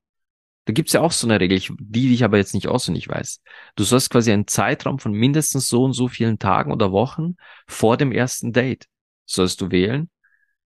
[0.67, 3.41] Da gibt's ja auch so eine Regel, die ich aber jetzt nicht auswendig weiß.
[3.77, 7.37] Du sollst quasi einen Zeitraum von mindestens so und so vielen Tagen oder Wochen
[7.69, 8.87] vor dem ersten Date
[9.25, 10.11] sollst du wählen,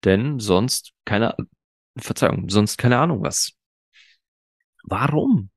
[0.06, 1.36] denn sonst keine,
[1.98, 3.54] Verzeihung, sonst keine Ahnung was.
[4.84, 5.50] Warum?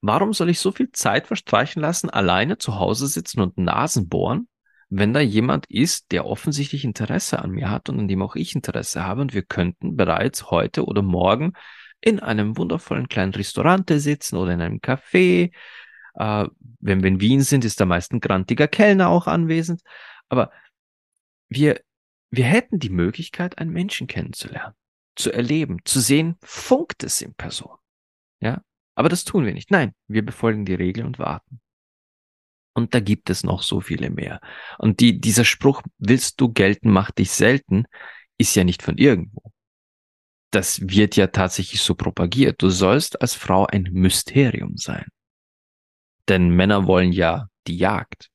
[0.00, 4.48] Warum soll ich so viel Zeit verstreichen lassen, alleine zu Hause sitzen und Nasen bohren,
[4.88, 8.56] wenn da jemand ist, der offensichtlich Interesse an mir hat und an dem auch ich
[8.56, 11.52] Interesse habe und wir könnten bereits heute oder morgen
[12.00, 15.52] in einem wundervollen kleinen Restaurant sitzen oder in einem Café.
[16.14, 16.46] Äh,
[16.80, 19.82] wenn wir in Wien sind, ist da meist ein grantiger Kellner auch anwesend.
[20.28, 20.50] Aber
[21.48, 21.80] wir,
[22.30, 24.74] wir hätten die Möglichkeit, einen Menschen kennenzulernen,
[25.16, 27.76] zu erleben, zu sehen, funkt es in Person.
[28.40, 28.62] Ja,
[28.94, 29.70] aber das tun wir nicht.
[29.70, 31.60] Nein, wir befolgen die Regeln und warten.
[32.72, 34.40] Und da gibt es noch so viele mehr.
[34.78, 37.84] Und die, dieser Spruch, willst du gelten, mach dich selten,
[38.38, 39.52] ist ja nicht von irgendwo.
[40.50, 42.60] Das wird ja tatsächlich so propagiert.
[42.62, 45.06] Du sollst als Frau ein Mysterium sein.
[46.28, 48.30] Denn Männer wollen ja die Jagd.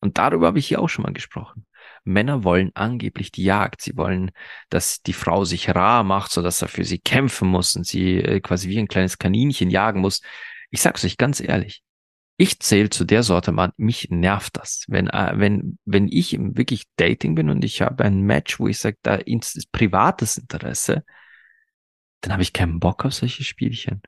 [0.00, 1.66] Und darüber habe ich hier auch schon mal gesprochen.
[2.04, 3.82] Männer wollen angeblich die Jagd.
[3.82, 4.30] Sie wollen,
[4.70, 8.18] dass die Frau sich rar macht, so dass er für sie kämpfen muss und sie
[8.18, 10.20] äh, quasi wie ein kleines Kaninchen jagen muss.
[10.70, 11.82] Ich sag's euch ganz ehrlich.
[12.36, 14.84] Ich zähle zu der Sorte Mann, mich nervt das.
[14.86, 18.78] Wenn, äh, wenn, wenn ich wirklich Dating bin und ich habe ein Match, wo ich
[18.78, 21.04] sage, da ist privates Interesse,
[22.20, 24.02] dann habe ich keinen Bock auf solche Spielchen.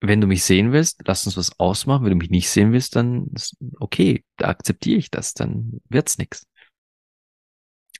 [0.00, 2.04] Wenn du mich sehen willst, lass uns was ausmachen.
[2.04, 3.32] Wenn du mich nicht sehen willst, dann
[3.80, 6.46] okay, da akzeptiere ich das, dann wird's nix.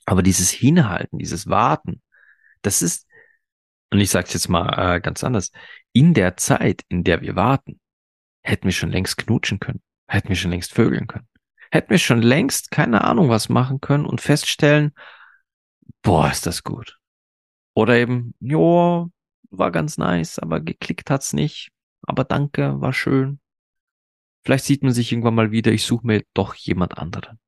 [0.07, 2.03] Aber dieses Hinhalten, dieses Warten,
[2.63, 3.07] das ist,
[3.91, 5.51] und ich sage es jetzt mal äh, ganz anders,
[5.93, 7.81] in der Zeit, in der wir warten,
[8.43, 11.29] hätten wir schon längst knutschen können, hätten wir schon längst vögeln können,
[11.71, 14.93] hätten wir schon längst keine Ahnung was machen können und feststellen,
[16.03, 16.99] boah, ist das gut.
[17.75, 19.11] Oder eben, jo,
[19.51, 21.71] war ganz nice, aber geklickt hat's nicht,
[22.03, 23.41] aber danke, war schön.
[24.45, 27.39] Vielleicht sieht man sich irgendwann mal wieder, ich suche mir doch jemand anderen.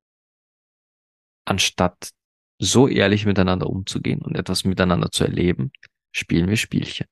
[1.44, 2.10] Anstatt
[2.58, 5.72] so ehrlich miteinander umzugehen und etwas miteinander zu erleben,
[6.12, 7.06] spielen wir Spielchen.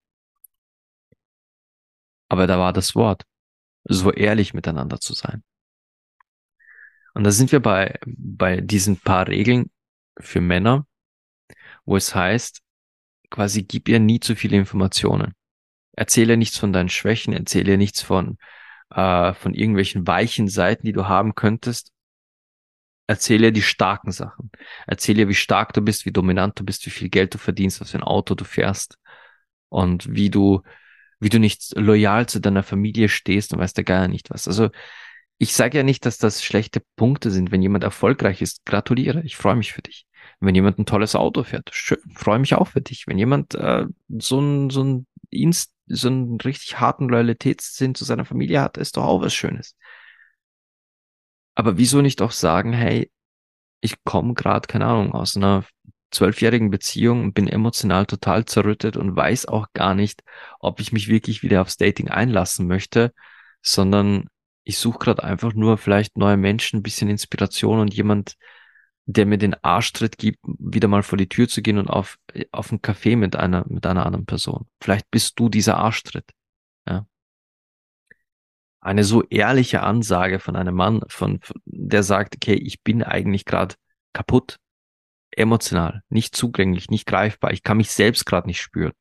[2.29, 3.24] Aber da war das Wort,
[3.85, 5.42] so ehrlich miteinander zu sein.
[7.14, 9.70] Und da sind wir bei, bei diesen paar Regeln
[10.20, 10.87] für Männer,
[11.85, 12.61] wo es heißt,
[13.31, 15.35] quasi gib ihr nie zu viele Informationen.
[15.93, 18.38] Erzähle nichts von deinen Schwächen, erzähle nichts von,
[18.91, 21.93] äh, von irgendwelchen weichen Seiten, die du haben könntest,
[23.09, 24.51] erzähle die starken Sachen.
[24.87, 27.91] Erzähle, wie stark du bist, wie dominant du bist, wie viel Geld du verdienst, was
[27.91, 28.99] für ein Auto du fährst
[29.71, 30.62] und wie du,
[31.19, 34.47] wie du nicht loyal zu deiner Familie stehst und weißt der gar nicht was.
[34.47, 34.71] Also
[35.38, 37.51] ich sage ja nicht, dass das schlechte Punkte sind.
[37.51, 39.23] Wenn jemand erfolgreich ist, gratuliere.
[39.25, 40.08] Ich freue mich für dich.
[40.40, 41.70] Wenn jemand ein tolles Auto fährt,
[42.14, 43.07] freue mich auch für dich.
[43.07, 48.24] Wenn jemand äh, so ein so ein Inst, so einen richtig harten Loyalitätssinn zu seiner
[48.24, 49.77] Familie hat, ist doch auch was Schönes.
[51.55, 53.11] Aber wieso nicht auch sagen, hey,
[53.81, 55.64] ich komme gerade, keine Ahnung, aus einer
[56.11, 60.22] zwölfjährigen Beziehung und bin emotional total zerrüttet und weiß auch gar nicht,
[60.61, 63.12] ob ich mich wirklich wieder aufs Dating einlassen möchte,
[63.61, 64.29] sondern
[64.64, 68.37] ich suche gerade einfach nur vielleicht neue Menschen, bisschen Inspiration und jemand,
[69.11, 72.18] der mir den Arschtritt gibt, wieder mal vor die Tür zu gehen und auf,
[72.53, 74.66] auf einen Café mit einer, mit einer anderen Person.
[74.83, 76.31] Vielleicht bist du dieser Arschtritt.
[76.87, 77.07] Ja
[78.81, 83.75] eine so ehrliche Ansage von einem Mann, von, der sagt, okay, ich bin eigentlich gerade
[84.12, 84.59] kaputt,
[85.31, 88.92] emotional, nicht zugänglich, nicht greifbar, ich kann mich selbst gerade nicht spüren.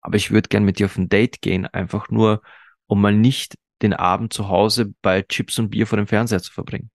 [0.00, 2.42] Aber ich würde gern mit dir auf ein Date gehen, einfach nur,
[2.86, 6.52] um mal nicht den Abend zu Hause bei Chips und Bier vor dem Fernseher zu
[6.52, 6.90] verbringen.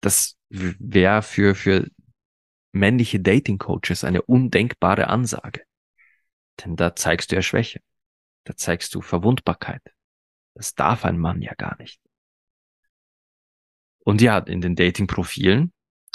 [0.00, 1.88] Das wäre für, für
[2.72, 5.64] männliche Dating Coaches eine undenkbare Ansage.
[6.64, 7.80] Denn da zeigst du ja Schwäche.
[8.44, 9.82] Da zeigst du Verwundbarkeit.
[10.54, 12.00] Das darf ein Mann ja gar nicht.
[14.00, 15.72] Und ja, in den Dating-Profilen,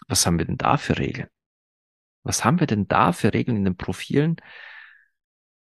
[0.08, 1.30] was haben wir denn da für Regeln?
[2.24, 4.38] Was haben wir denn da für Regeln in den Profilen?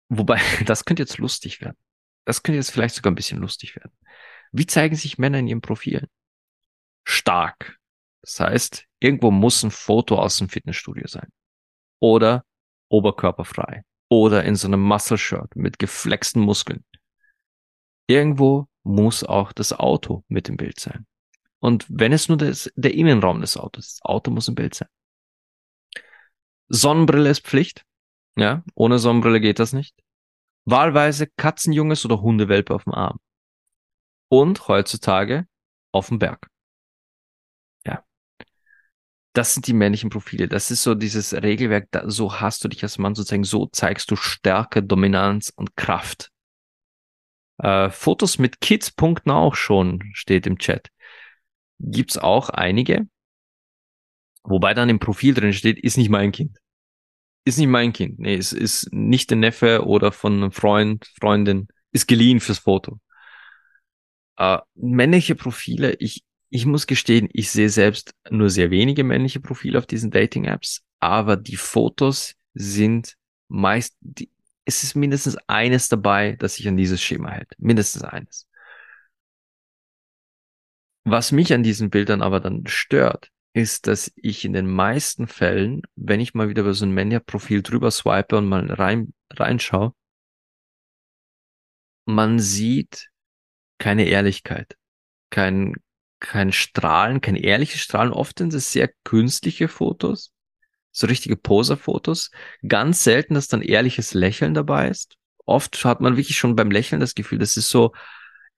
[0.09, 1.77] Wobei, das könnte jetzt lustig werden.
[2.25, 3.93] Das könnte jetzt vielleicht sogar ein bisschen lustig werden.
[4.53, 6.07] Wie zeigen sich Männer in ihren Profilen?
[7.05, 7.79] Stark.
[8.25, 11.29] Das heißt, irgendwo muss ein Foto aus dem Fitnessstudio sein.
[12.01, 12.45] Oder
[12.89, 16.85] oberkörperfrei oder in so einem Muscle-Shirt mit geflexten Muskeln.
[18.07, 21.07] Irgendwo muss auch das Auto mit im Bild sein.
[21.61, 24.75] Und wenn es nur das, der Innenraum des Autos ist, das Auto muss im Bild
[24.75, 24.89] sein.
[26.69, 27.85] Sonnenbrille ist Pflicht.
[28.37, 29.95] Ja, ohne Sonnenbrille geht das nicht.
[30.65, 33.21] Wahlweise Katzenjunges oder Hundewelpe auf dem Arm.
[34.31, 35.47] Und heutzutage
[35.93, 36.51] auf dem Berg
[39.35, 40.49] das sind die männlichen Profile.
[40.49, 44.11] Das ist so dieses Regelwerk, da, so hast du dich als Mann sozusagen, so zeigst
[44.11, 46.31] du Stärke, Dominanz und Kraft.
[47.59, 50.89] Äh, Fotos mit Kids punkten auch schon, steht im Chat.
[51.81, 53.09] Gibt's auch einige,
[54.45, 56.59] wobei dann im Profil drin steht, ist nicht mein Kind.
[57.45, 58.21] Ist nicht mein Kind.
[58.21, 61.69] Nee, es ist nicht der Neffe oder von einem Freund, Freundin.
[61.91, 63.01] ist geliehen fürs Foto.
[64.37, 69.79] Äh, männliche Profile, ich, ich muss gestehen, ich sehe selbst nur sehr wenige männliche Profile
[69.79, 73.17] auf diesen Dating-Apps, aber die Fotos sind
[73.49, 74.31] meist, die,
[74.65, 77.53] es ist mindestens eines dabei, das sich an dieses Schema hält.
[77.59, 78.49] Mindestens eines.
[81.05, 85.83] Was mich an diesen Bildern aber dann stört, ist, dass ich in den meisten Fällen,
[85.95, 89.95] wenn ich mal wieder über so ein Mania-Profil drüber swipe und mal rein, reinschaue,
[92.07, 93.11] man sieht
[93.79, 94.77] keine Ehrlichkeit,
[95.31, 95.75] kein,
[96.21, 98.13] kein Strahlen, kein ehrliches Strahlen.
[98.13, 100.33] Oft sind es sehr künstliche Fotos,
[100.91, 102.31] so richtige Poser-Fotos.
[102.67, 105.17] Ganz selten, dass dann ehrliches Lächeln dabei ist.
[105.47, 107.93] Oft hat man wirklich schon beim Lächeln das Gefühl, das ist so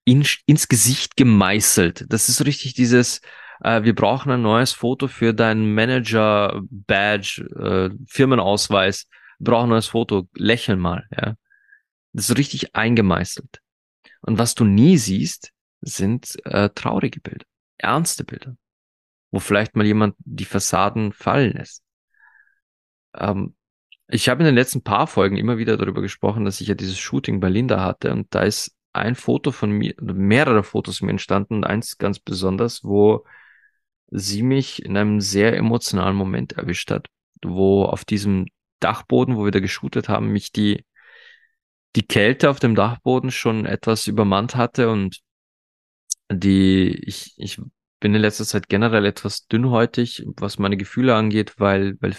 [0.04, 2.04] in, ins Gesicht gemeißelt.
[2.08, 3.20] Das ist so richtig dieses,
[3.60, 9.06] äh, wir brauchen ein neues Foto für deinen Manager-Badge, äh, Firmenausweis.
[9.38, 10.28] Wir brauchen ein neues Foto.
[10.34, 11.34] Lächeln mal, ja.
[12.12, 13.60] Das ist so richtig eingemeißelt.
[14.22, 17.46] Und was du nie siehst, sind äh, traurige Bilder,
[17.78, 18.56] ernste Bilder,
[19.30, 21.82] wo vielleicht mal jemand die Fassaden fallen lässt.
[23.14, 23.54] Ähm,
[24.08, 26.98] ich habe in den letzten paar Folgen immer wieder darüber gesprochen, dass ich ja dieses
[26.98, 31.64] Shooting bei Linda hatte und da ist ein Foto von mir, mehrere Fotos mir entstanden
[31.64, 33.24] eins ganz besonders, wo
[34.08, 37.08] sie mich in einem sehr emotionalen Moment erwischt hat,
[37.44, 38.46] wo auf diesem
[38.80, 40.84] Dachboden, wo wir da geshootet haben, mich die
[41.96, 45.20] die Kälte auf dem Dachboden schon etwas übermannt hatte und
[46.30, 47.60] die, ich, ich
[48.00, 52.16] bin in letzter Zeit generell etwas dünnhäutig, was meine Gefühle angeht, weil, weil,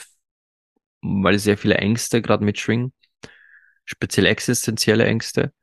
[1.01, 2.93] weil sehr viele Ängste gerade mitschwingen,
[3.85, 5.53] speziell existenzielle Ängste.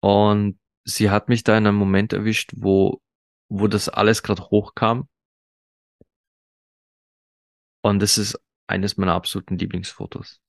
[0.00, 3.00] Und sie hat mich da in einem Moment erwischt, wo,
[3.48, 5.08] wo das alles gerade hochkam.
[7.80, 10.40] Und das ist eines meiner absoluten Lieblingsfotos.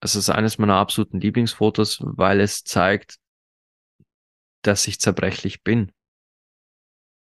[0.00, 3.18] Es ist eines meiner absoluten Lieblingsfotos, weil es zeigt,
[4.62, 5.92] dass ich zerbrechlich bin.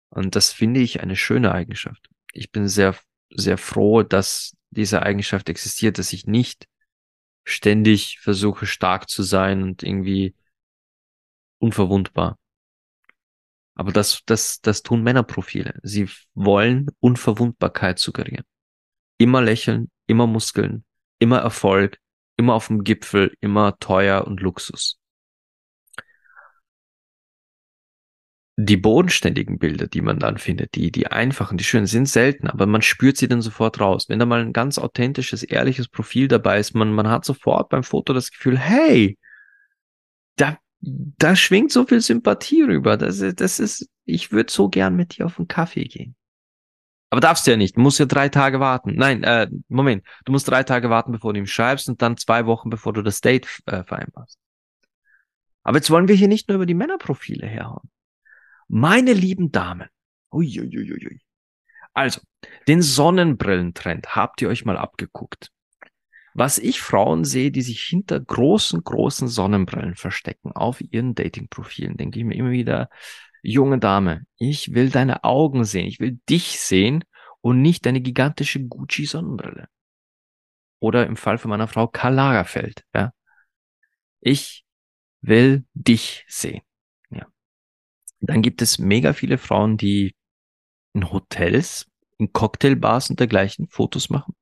[0.10, 2.10] Und das finde ich eine schöne Eigenschaft.
[2.34, 2.96] Ich bin sehr,
[3.30, 6.68] sehr froh, dass diese Eigenschaft existiert, dass ich nicht
[7.46, 10.36] ständig versuche stark zu sein und irgendwie
[11.60, 12.38] unverwundbar.
[13.76, 15.80] Aber das, das, das tun Männerprofile.
[15.84, 18.46] Sie wollen Unverwundbarkeit suggerieren.
[19.18, 20.84] Immer lächeln, immer Muskeln,
[21.20, 22.00] immer Erfolg,
[22.38, 25.00] immer auf dem Gipfel, immer teuer und Luxus.
[28.60, 32.66] Die bodenständigen Bilder, die man dann findet, die, die einfachen, die schönen, sind selten, aber
[32.66, 34.10] man spürt sie dann sofort raus.
[34.10, 37.84] Wenn da mal ein ganz authentisches, ehrliches Profil dabei ist, man, man hat sofort beim
[37.84, 39.18] Foto das Gefühl, hey,
[40.38, 42.98] da, da schwingt so viel Sympathie rüber.
[42.98, 46.16] Das, das ist, ich würde so gern mit dir auf einen Kaffee gehen.
[47.10, 47.78] Aber darfst du ja nicht.
[47.78, 48.96] Du musst ja drei Tage warten.
[48.96, 50.04] Nein, äh, Moment.
[50.26, 53.02] Du musst drei Tage warten, bevor du ihm schreibst und dann zwei Wochen, bevor du
[53.02, 54.40] das Date äh, vereinbarst.
[55.64, 57.90] Aber jetzt wollen wir hier nicht nur über die Männerprofile herhauen.
[58.68, 59.90] Meine lieben Damen.
[60.32, 61.22] Uiuiuiui.
[61.94, 62.22] Also,
[62.68, 65.52] den Sonnenbrillentrend habt ihr euch mal abgeguckt.
[66.34, 72.20] Was ich Frauen sehe, die sich hinter großen, großen Sonnenbrillen verstecken auf ihren Datingprofilen, denke
[72.20, 72.90] ich mir immer wieder,
[73.42, 77.04] junge Dame, ich will deine Augen sehen, ich will dich sehen
[77.42, 79.68] und nicht deine gigantische Gucci-Sonnenbrille.
[80.80, 83.14] Oder im Fall von meiner Frau Karl Lagerfeld, ja.
[84.20, 84.66] Ich
[85.22, 86.62] will dich sehen.
[88.20, 90.16] Dann gibt es mega viele Frauen, die
[90.94, 94.36] in Hotels, in Cocktailbars und dergleichen Fotos machen.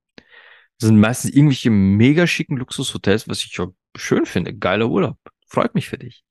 [0.80, 4.56] Das sind meistens irgendwelche mega schicken Luxushotels, was ich ja schön finde.
[4.56, 5.18] Geiler Urlaub.
[5.48, 6.24] Freut mich für dich.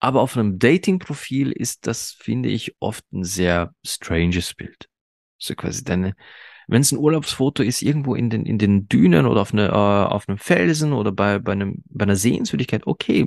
[0.00, 4.88] Aber auf einem Dating-Profil ist das, finde ich, oft ein sehr stranges Bild.
[5.38, 6.14] So quasi deine,
[6.68, 9.72] wenn es ein Urlaubsfoto ist, irgendwo in den, in den Dünen oder auf, eine, äh,
[9.72, 13.26] auf einem Felsen oder bei, bei, einem, bei einer Sehenswürdigkeit, okay,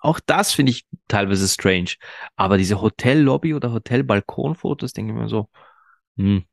[0.00, 1.90] auch das finde ich teilweise strange.
[2.36, 5.48] Aber diese Hotellobby oder Hotelbalkonfotos, denke ich mir so,
[6.16, 6.44] hm,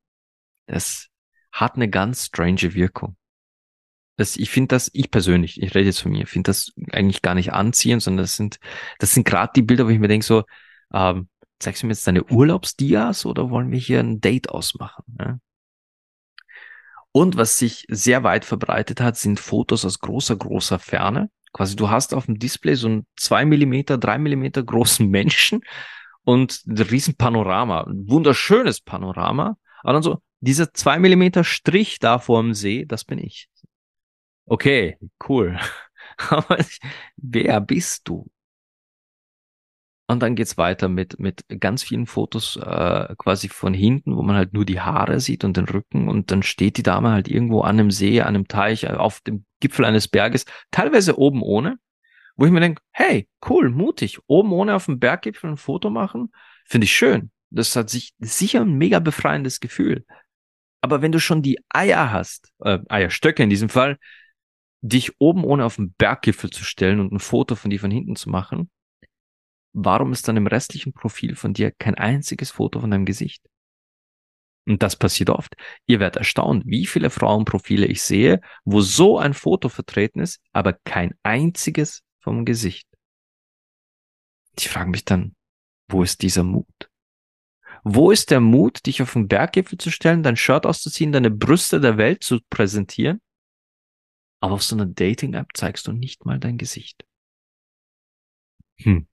[0.67, 1.07] das
[1.51, 3.17] hat eine ganz strange Wirkung.
[4.17, 7.35] Das, ich finde das, ich persönlich, ich rede jetzt von mir, finde das eigentlich gar
[7.35, 8.59] nicht anziehend, sondern das sind,
[8.99, 10.43] das sind gerade die Bilder, wo ich mir denke so,
[10.93, 11.29] ähm,
[11.59, 15.03] zeigst du mir jetzt deine Urlaubsdias oder wollen wir hier ein Date ausmachen?
[15.19, 15.39] Ja?
[17.11, 21.29] Und was sich sehr weit verbreitet hat, sind Fotos aus großer, großer Ferne.
[21.57, 25.61] Quasi du hast auf dem Display so einen zwei Millimeter, drei Millimeter großen Menschen
[26.23, 29.57] und ein riesen Panorama, ein wunderschönes Panorama.
[29.81, 33.49] Aber dann so, dieser zwei Millimeter Strich da vor dem See, das bin ich.
[34.45, 35.59] Okay, cool.
[36.29, 36.59] Aber
[37.15, 38.27] wer bist du?
[40.09, 44.37] Und dann geht's weiter mit, mit ganz vielen Fotos äh, quasi von hinten, wo man
[44.37, 47.61] halt nur die Haare sieht und den Rücken und dann steht die Dame halt irgendwo
[47.61, 51.77] an einem See, an einem Teich, äh, auf dem Gipfel eines Berges, teilweise oben ohne
[52.37, 56.31] wo ich mir denke, hey, cool, mutig, oben ohne auf dem Berggipfel ein Foto machen,
[56.65, 57.31] finde ich schön.
[57.49, 60.05] Das hat sich sicher ein mega befreiendes Gefühl.
[60.81, 63.97] Aber wenn du schon die Eier hast, äh, Eierstöcke in diesem Fall,
[64.81, 68.15] dich oben ohne auf den Berggipfel zu stellen und ein Foto von dir von hinten
[68.15, 68.69] zu machen,
[69.73, 73.43] warum ist dann im restlichen Profil von dir kein einziges Foto von deinem Gesicht?
[74.67, 75.55] Und das passiert oft.
[75.85, 80.73] Ihr werdet erstaunt, wie viele Frauenprofile ich sehe, wo so ein Foto vertreten ist, aber
[80.73, 82.85] kein einziges vom Gesicht.
[84.57, 85.35] Ich frage mich dann,
[85.87, 86.89] wo ist dieser Mut?
[87.83, 91.79] Wo ist der Mut, dich auf den Berggipfel zu stellen, dein Shirt auszuziehen, deine Brüste
[91.79, 93.21] der Welt zu präsentieren?
[94.41, 97.05] Aber auf so einer Dating-App zeigst du nicht mal dein Gesicht.
[98.79, 99.07] Hm.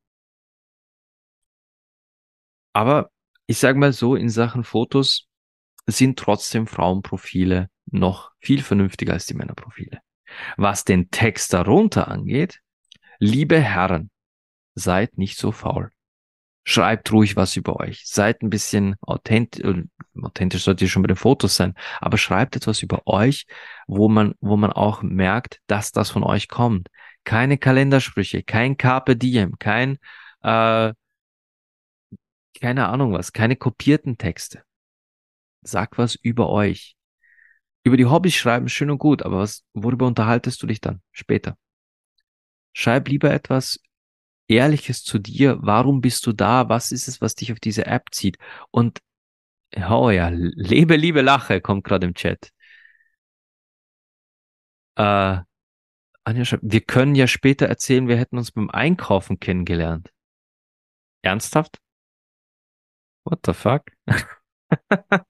[2.75, 3.11] Aber
[3.47, 5.29] ich sage mal so, in Sachen Fotos
[5.87, 10.01] sind trotzdem Frauenprofile noch viel vernünftiger als die Männerprofile.
[10.57, 12.61] Was den Text darunter angeht,
[13.18, 14.11] liebe Herren,
[14.75, 15.91] seid nicht so faul.
[16.66, 18.05] Schreibt ruhig was über euch.
[18.07, 19.85] Seid ein bisschen authentisch, äh,
[20.22, 23.47] authentisch sollte ihr schon bei den Fotos sein, aber schreibt etwas über euch,
[23.87, 26.89] wo man, wo man auch merkt, dass das von euch kommt.
[27.25, 29.99] Keine Kalendersprüche, kein Carpe Diem, kein,
[30.43, 30.95] äh,
[32.61, 34.63] keine Ahnung was, keine kopierten Texte.
[35.63, 36.97] Sag was über euch.
[37.85, 41.59] Über die Hobbys schreiben, schön und gut, aber was, worüber unterhaltest du dich dann später?
[42.73, 43.79] Schreib lieber etwas
[44.49, 45.59] Ehrliches zu dir.
[45.61, 46.69] Warum bist du da?
[46.69, 48.39] Was ist es, was dich auf diese App zieht?
[48.71, 49.01] Und
[49.91, 52.51] oh ja, lebe, liebe, lache, kommt gerade im Chat.
[54.97, 55.39] Äh,
[56.25, 60.11] Anja schreibt, wir können ja später erzählen, wir hätten uns beim Einkaufen kennengelernt.
[61.23, 61.84] Ernsthaft?
[63.25, 63.91] What the fuck?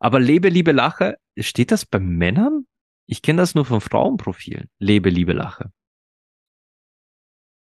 [0.00, 2.66] Aber lebe, liebe, lache, steht das bei Männern?
[3.06, 4.70] Ich kenne das nur von Frauenprofilen.
[4.78, 5.70] Lebe, liebe, lache.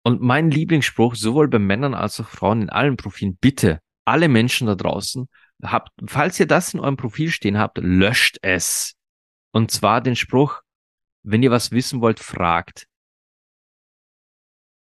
[0.02, 4.66] Und mein Lieblingsspruch, sowohl bei Männern als auch Frauen in allen Profilen, bitte, alle Menschen
[4.66, 5.28] da draußen,
[5.62, 8.94] habt, falls ihr das in eurem Profil stehen habt, löscht es.
[9.52, 10.62] Und zwar den Spruch,
[11.22, 12.86] wenn ihr was wissen wollt, fragt.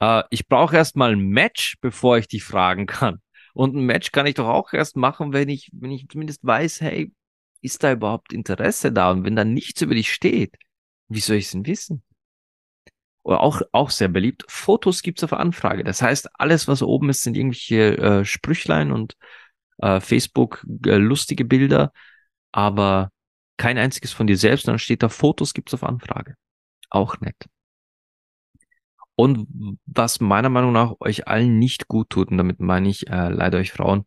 [0.00, 3.20] Äh, ich brauche erstmal ein Match, bevor ich dich fragen kann.
[3.56, 6.80] Und ein Match kann ich doch auch erst machen, wenn ich, wenn ich zumindest weiß,
[6.82, 7.12] hey,
[7.62, 9.10] ist da überhaupt Interesse da?
[9.10, 10.56] Und wenn da nichts über dich steht,
[11.08, 12.02] wie soll ich es denn wissen?
[13.26, 15.82] oder auch, auch sehr beliebt, Fotos gibt's auf Anfrage.
[15.82, 19.16] Das heißt, alles, was oben ist, sind irgendwelche äh, Sprüchlein und
[19.78, 21.92] äh, Facebook äh, lustige Bilder,
[22.52, 23.10] aber
[23.56, 26.36] kein einziges von dir selbst, dann steht da Fotos gibt's auf Anfrage.
[26.88, 27.34] Auch nett.
[29.16, 29.48] Und
[29.86, 33.58] was meiner Meinung nach euch allen nicht gut tut, und damit meine ich äh, leider
[33.58, 34.04] euch Frauen,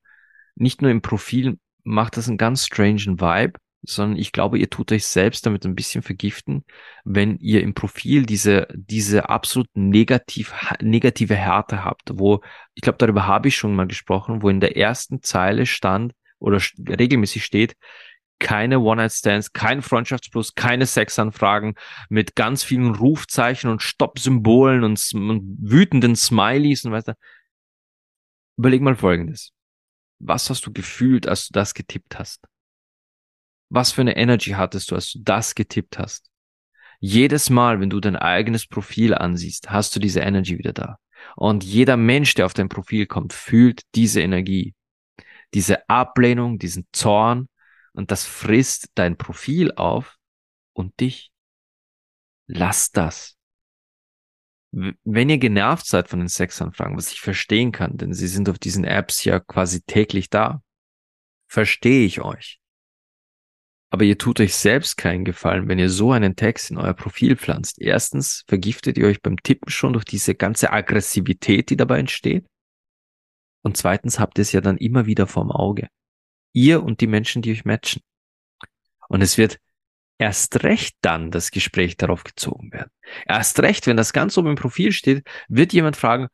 [0.55, 4.91] nicht nur im Profil macht das einen ganz strangen Vibe, sondern ich glaube, ihr tut
[4.91, 6.65] euch selbst damit ein bisschen vergiften,
[7.05, 12.41] wenn ihr im Profil diese, diese absolut negativ, negative Härte habt, wo,
[12.73, 16.61] ich glaube, darüber habe ich schon mal gesprochen, wo in der ersten Zeile stand oder
[16.87, 17.75] regelmäßig steht,
[18.39, 21.75] keine One-Night-Stands, kein Freundschaftsplus, keine Sexanfragen
[22.09, 27.15] mit ganz vielen Rufzeichen und Stopp-Symbolen und, und wütenden Smileys und weiter.
[28.57, 29.51] Überleg mal Folgendes.
[30.19, 32.45] Was hast du gefühlt, als du das getippt hast?
[33.69, 36.29] Was für eine Energy hattest du, als du das getippt hast?
[36.99, 40.97] Jedes Mal, wenn du dein eigenes Profil ansiehst, hast du diese Energy wieder da.
[41.35, 44.73] Und jeder Mensch, der auf dein Profil kommt, fühlt diese Energie.
[45.53, 47.47] Diese Ablehnung, diesen Zorn.
[47.99, 50.17] Und das frisst dein Profil auf
[50.71, 51.33] und dich.
[52.47, 53.37] Lass das.
[54.71, 58.57] Wenn ihr genervt seid von den Sexanfragen, was ich verstehen kann, denn sie sind auf
[58.57, 60.63] diesen Apps ja quasi täglich da,
[61.51, 62.61] verstehe ich euch.
[63.89, 67.35] Aber ihr tut euch selbst keinen Gefallen, wenn ihr so einen Text in euer Profil
[67.35, 67.81] pflanzt.
[67.81, 72.47] Erstens vergiftet ihr euch beim Tippen schon durch diese ganze Aggressivität, die dabei entsteht.
[73.61, 75.89] Und zweitens habt ihr es ja dann immer wieder vorm Auge.
[76.53, 78.01] Ihr und die Menschen, die euch matchen.
[79.07, 79.59] Und es wird
[80.17, 82.91] erst recht dann das Gespräch darauf gezogen werden.
[83.25, 86.27] Erst recht, wenn das ganz oben im Profil steht, wird jemand fragen,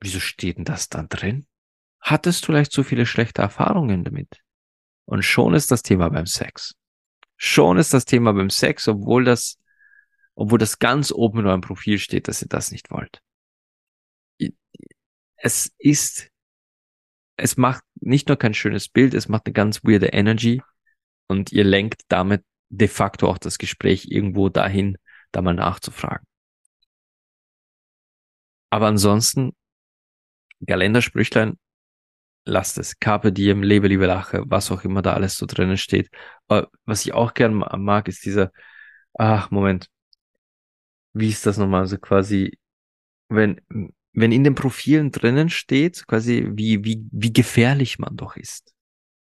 [0.00, 1.46] wieso steht denn das dann drin?
[2.00, 4.40] Hattest du vielleicht so viele schlechte Erfahrungen damit?
[5.04, 6.74] Und schon ist das Thema beim Sex.
[7.36, 9.58] Schon ist das Thema beim Sex, obwohl das,
[10.34, 13.22] obwohl das ganz oben in eurem Profil steht, dass ihr das nicht wollt.
[15.36, 16.30] Es ist,
[17.36, 20.62] es macht nicht nur kein schönes Bild, es macht eine ganz weirde Energy
[21.28, 24.98] und ihr lenkt damit de facto auch das Gespräch irgendwo dahin,
[25.32, 26.26] da mal nachzufragen.
[28.70, 29.52] Aber ansonsten,
[30.66, 31.58] Kalendersprüchlein,
[32.44, 32.98] lasst es.
[32.98, 36.10] Carpe diem, lebe, liebe, lache, was auch immer da alles so drinnen steht.
[36.48, 38.50] Aber was ich auch gern mag, ist dieser,
[39.14, 39.88] ach, Moment.
[41.14, 41.86] Wie ist das nochmal?
[41.86, 42.58] So quasi,
[43.28, 43.60] wenn,
[44.12, 48.72] wenn in den Profilen drinnen steht, quasi, wie, wie, wie gefährlich man doch ist.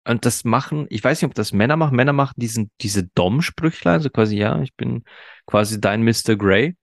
[0.08, 1.96] Und das machen, ich weiß nicht, ob das Männer machen.
[1.96, 5.04] Männer machen diesen, diese Dom-Sprüchlein, so quasi, ja, ich bin
[5.48, 6.36] quasi dein Mr.
[6.38, 6.76] Grey.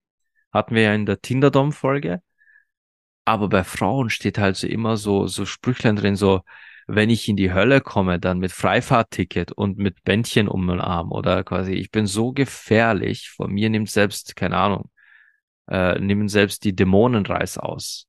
[0.52, 2.20] Hatten wir ja in der Tinder-Dom-Folge.
[3.24, 6.40] Aber bei Frauen steht halt so immer so, so Sprüchlein drin, so,
[6.88, 11.12] wenn ich in die Hölle komme, dann mit Freifahrtticket und mit Bändchen um den Arm
[11.12, 14.90] oder quasi, ich bin so gefährlich, von mir nimmt selbst, keine Ahnung,
[15.68, 18.06] äh, nehmen selbst die Dämonenreis aus.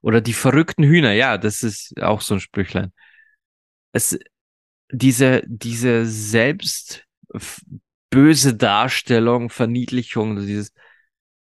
[0.00, 2.92] Oder die verrückten Hühner, ja, das ist auch so ein Sprüchlein.
[3.92, 4.18] Es,
[4.90, 7.06] diese, diese selbst
[8.10, 10.72] böse Darstellung, Verniedlichung, dieses,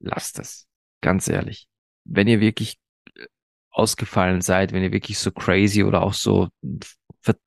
[0.01, 0.67] lasst das.
[1.01, 1.69] Ganz ehrlich.
[2.05, 2.79] Wenn ihr wirklich
[3.71, 6.49] ausgefallen seid, wenn ihr wirklich so crazy oder auch so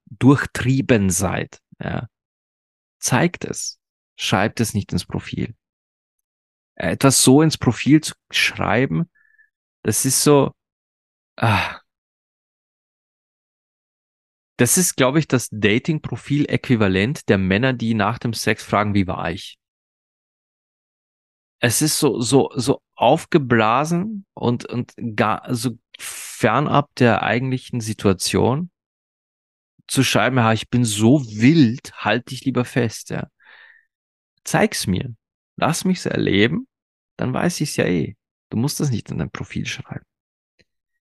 [0.05, 2.07] durchtrieben seid, ja,
[2.99, 3.79] zeigt es.
[4.15, 5.55] Schreibt es nicht ins Profil.
[6.80, 9.09] Etwas so ins Profil zu schreiben,
[9.84, 10.53] das ist so,
[11.38, 11.82] ah,
[14.57, 19.32] das ist, glaube ich, das Dating-Profil-Äquivalent der Männer, die nach dem Sex fragen, wie war
[19.32, 19.57] ich?
[21.61, 28.71] Es ist so, so, so aufgeblasen und, und gar, so fernab der eigentlichen Situation
[29.88, 33.27] zu schreiben, ja, ich bin so wild, halt dich lieber fest, ja.
[34.43, 35.15] Zeig's mir.
[35.55, 36.67] Lass mich's erleben,
[37.20, 38.15] dann weiß ich's ja eh.
[38.49, 40.05] Du musst das nicht in dein Profil schreiben.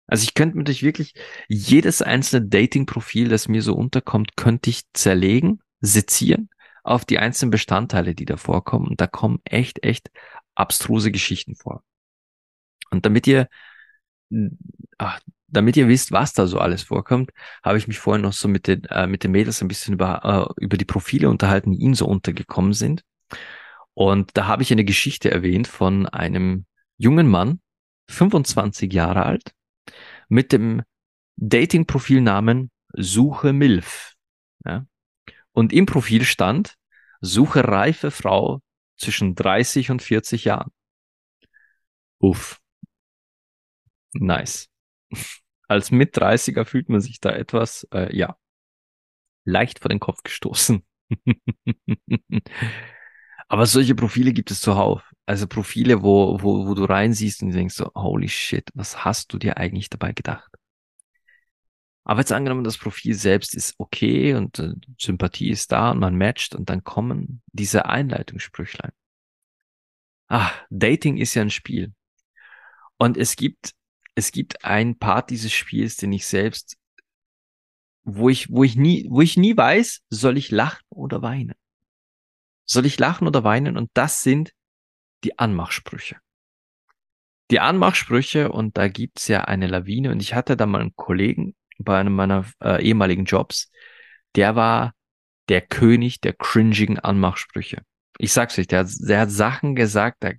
[0.06, 1.14] Also ich könnte mir durch wirklich
[1.48, 6.50] jedes einzelne Dating-Profil, das mir so unterkommt, könnte ich zerlegen, sezieren
[6.82, 8.88] auf die einzelnen Bestandteile, die da vorkommen.
[8.88, 10.10] Und da kommen echt, echt
[10.54, 11.82] abstruse Geschichten vor.
[12.90, 13.48] Und damit ihr,
[14.98, 17.30] ach, damit ihr wisst, was da so alles vorkommt,
[17.62, 20.48] habe ich mich vorhin noch so mit den, äh, mit den Mädels ein bisschen über,
[20.58, 23.04] äh, über die Profile unterhalten, die ihnen so untergekommen sind.
[23.94, 26.66] Und da habe ich eine Geschichte erwähnt von einem
[26.96, 27.60] jungen Mann,
[28.08, 29.54] 25 Jahre alt,
[30.28, 30.82] mit dem
[31.36, 34.14] Dating-Profilnamen Suche Milf.
[34.64, 34.86] Ja?
[35.52, 36.76] Und im Profil stand
[37.20, 38.60] Suche reife Frau
[38.96, 40.70] zwischen 30 und 40 Jahren.
[42.18, 42.60] Uff.
[44.12, 44.68] Nice.
[45.68, 48.36] Als Mit-30er fühlt man sich da etwas, äh, ja,
[49.44, 50.84] leicht vor den Kopf gestoßen.
[53.52, 55.02] Aber solche Profile gibt es zuhauf.
[55.26, 59.36] Also Profile, wo, wo, wo du reinsiehst und denkst so, holy shit, was hast du
[59.36, 60.50] dir eigentlich dabei gedacht?
[62.02, 66.16] Aber jetzt angenommen, das Profil selbst ist okay und äh, Sympathie ist da und man
[66.16, 68.92] matcht und dann kommen diese Einleitungssprüchlein.
[70.28, 71.92] Ah, Dating ist ja ein Spiel.
[72.96, 73.74] Und es gibt,
[74.14, 76.78] es gibt ein Part dieses Spiels, den ich selbst,
[78.02, 81.54] wo ich, wo ich nie, wo ich nie weiß, soll ich lachen oder weinen?
[82.64, 83.76] Soll ich lachen oder weinen?
[83.76, 84.52] Und das sind
[85.24, 86.16] die Anmachsprüche.
[87.50, 91.54] Die Anmachsprüche, und da gibt's ja eine Lawine, und ich hatte da mal einen Kollegen
[91.78, 93.70] bei einem meiner äh, ehemaligen Jobs,
[94.36, 94.94] der war
[95.48, 97.82] der König der cringigen Anmachsprüche.
[98.18, 100.32] Ich sag's euch, der hat, der hat Sachen gesagt, da,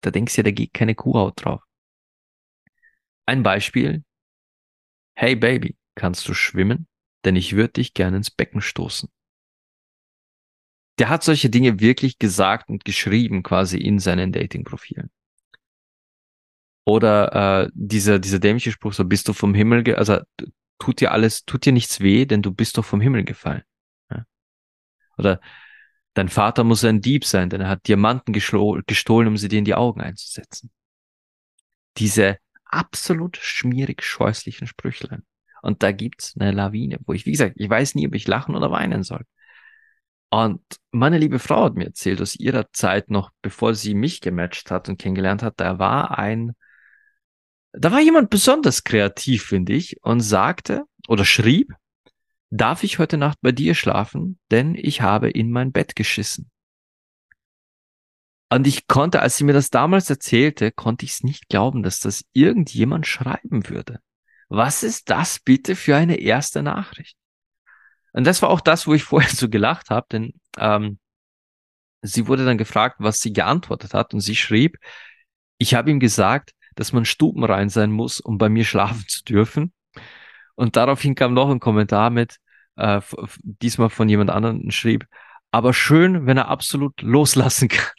[0.00, 1.62] da denkst du ja, da geht keine Kuhhaut drauf.
[3.26, 4.04] Ein Beispiel.
[5.14, 6.86] Hey Baby, kannst du schwimmen?
[7.24, 9.10] Denn ich würde dich gerne ins Becken stoßen
[10.98, 15.10] der hat solche Dinge wirklich gesagt und geschrieben quasi in seinen Dating-Profilen.
[16.84, 20.18] Oder äh, dieser, dieser dämliche Spruch, so bist du vom Himmel, ge also
[20.78, 23.62] tut dir alles, tut dir nichts weh, denn du bist doch vom Himmel gefallen.
[24.10, 24.24] Ja?
[25.16, 25.40] Oder
[26.14, 29.64] dein Vater muss ein Dieb sein, denn er hat Diamanten gestohlen, um sie dir in
[29.64, 30.70] die Augen einzusetzen.
[31.98, 35.22] Diese absolut schmierig scheußlichen Sprüchlein.
[35.62, 38.56] Und da gibt's eine Lawine, wo ich, wie gesagt, ich weiß nie, ob ich lachen
[38.56, 39.24] oder weinen soll.
[40.32, 40.62] Und
[40.92, 44.88] meine liebe Frau hat mir erzählt, aus ihrer Zeit noch, bevor sie mich gematcht hat
[44.88, 46.56] und kennengelernt hat, da war ein,
[47.72, 51.74] da war jemand besonders kreativ, finde ich, und sagte oder schrieb,
[52.48, 56.50] darf ich heute Nacht bei dir schlafen, denn ich habe in mein Bett geschissen.
[58.48, 62.00] Und ich konnte, als sie mir das damals erzählte, konnte ich es nicht glauben, dass
[62.00, 64.00] das irgendjemand schreiben würde.
[64.48, 67.18] Was ist das bitte für eine erste Nachricht?
[68.12, 70.98] Und das war auch das, wo ich vorher so gelacht habe, denn ähm,
[72.02, 74.78] sie wurde dann gefragt, was sie geantwortet hat und sie schrieb,
[75.58, 79.72] ich habe ihm gesagt, dass man stubenrein sein muss, um bei mir schlafen zu dürfen.
[80.54, 82.36] Und daraufhin kam noch ein Kommentar mit,
[82.76, 83.00] äh,
[83.42, 85.06] diesmal von jemand anderem schrieb,
[85.50, 87.92] aber schön, wenn er absolut loslassen kann.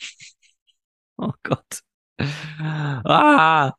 [1.18, 1.82] oh Gott.
[2.18, 3.74] Ah,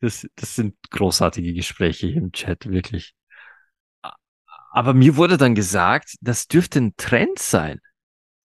[0.00, 3.14] das, das sind großartige Gespräche im Chat, wirklich.
[4.78, 7.80] Aber mir wurde dann gesagt, das dürfte ein Trend sein,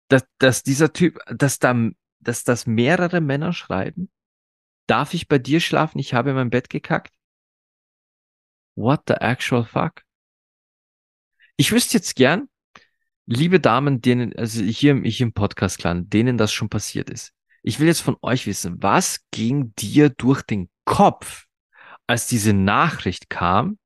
[0.08, 1.74] dass, dass dieser Typ, dass da,
[2.20, 4.10] dass das mehrere Männer schreiben,
[4.90, 6.00] Darf ich bei dir schlafen?
[6.00, 7.14] Ich habe in mein Bett gekackt.
[8.74, 10.02] What the actual fuck?
[11.56, 12.48] Ich wüsste jetzt gern,
[13.24, 17.32] liebe Damen, denen, also hier, hier im Podcast-Clan, denen das schon passiert ist.
[17.62, 21.46] Ich will jetzt von euch wissen, was ging dir durch den Kopf,
[22.08, 23.78] als diese Nachricht kam?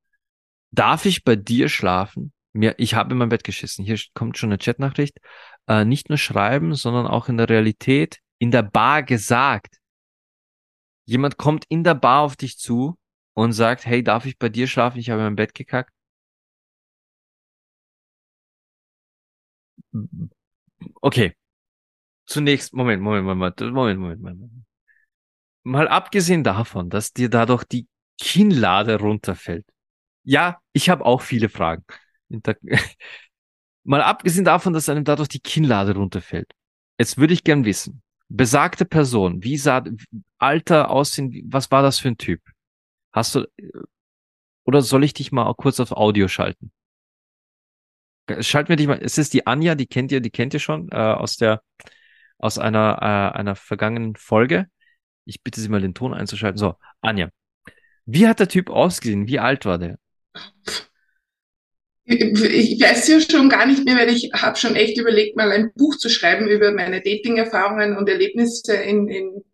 [0.71, 2.33] Darf ich bei dir schlafen?
[2.55, 3.85] Mir, ich habe in mein Bett geschissen.
[3.85, 5.19] Hier kommt schon eine Chatnachricht.
[5.67, 9.79] Äh, nicht nur schreiben, sondern auch in der Realität, in der Bar gesagt.
[11.07, 12.97] Jemand kommt in der Bar auf dich zu
[13.35, 14.99] und sagt, hey, darf ich bei dir schlafen?
[14.99, 15.93] Ich habe in mein Bett gekackt.
[21.03, 21.35] Okay.
[22.27, 24.67] Zunächst, Moment, Moment, Moment, Moment, Moment, Moment.
[25.65, 27.89] Mal abgesehen davon, dass dir dadurch die
[28.21, 29.67] Kinnlade runterfällt.
[30.23, 31.85] Ja, ich habe auch viele Fragen.
[33.85, 36.53] Mal abgesehen davon, dass einem dadurch die Kinnlade runterfällt.
[36.99, 39.85] Jetzt würde ich gern wissen, besagte Person, wie sah
[40.39, 42.41] Alter aussehen, was war das für ein Typ?
[43.13, 43.47] Hast du,
[44.65, 46.73] oder soll ich dich mal kurz auf Audio schalten?
[48.41, 50.89] Schalten wir dich mal, es ist die Anja, die kennt ihr, die kennt ihr schon,
[50.91, 51.63] äh, aus der,
[52.39, 54.67] aus einer, äh, einer vergangenen Folge.
[55.27, 56.59] Ich bitte Sie mal den Ton einzuschalten.
[56.59, 57.29] So, Anja.
[58.07, 59.27] Wie hat der Typ ausgesehen?
[59.27, 59.99] Wie alt war der?
[62.07, 65.73] Ich weiß ja schon gar nicht mehr, weil ich habe schon echt überlegt, mal ein
[65.75, 69.45] Buch zu schreiben über meine Dating-Erfahrungen und Erlebnisse in, in,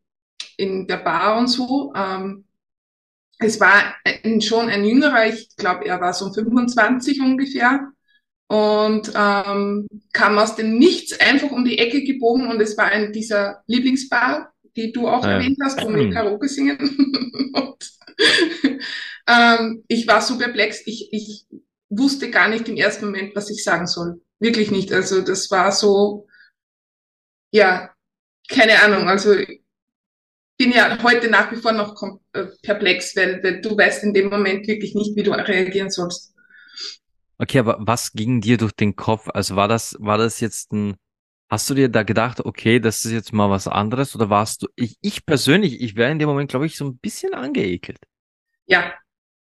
[0.56, 1.92] in der Bar und so.
[1.94, 2.44] Ähm,
[3.38, 7.92] es war ein, schon ein jüngerer, ich glaube, er war so 25 ungefähr
[8.48, 13.12] und ähm, kam aus dem Nichts einfach um die Ecke gebogen und es war ein
[13.12, 15.34] dieser Lieblingsbar, die du auch ja.
[15.34, 16.78] erwähnt hast, wo wir Karaoke singen.
[17.54, 17.92] und,
[19.28, 21.46] ähm, ich war so perplex, ich, ich
[21.90, 24.22] wusste gar nicht im ersten Moment, was ich sagen soll.
[24.38, 24.92] Wirklich nicht.
[24.92, 26.26] Also das war so,
[27.50, 27.90] ja,
[28.48, 29.08] keine Ahnung.
[29.08, 29.34] Also
[30.56, 31.94] bin ja heute nach wie vor noch
[32.32, 36.34] äh, perplex, weil, weil du weißt in dem Moment wirklich nicht, wie du reagieren sollst.
[37.38, 39.28] Okay, aber was ging dir durch den Kopf?
[39.32, 40.96] Also war das, war das jetzt ein,
[41.48, 44.66] hast du dir da gedacht, okay, das ist jetzt mal was anderes oder warst du,
[44.76, 47.98] ich, ich persönlich, ich wäre in dem Moment, glaube ich, so ein bisschen angeekelt.
[48.66, 48.92] Ja,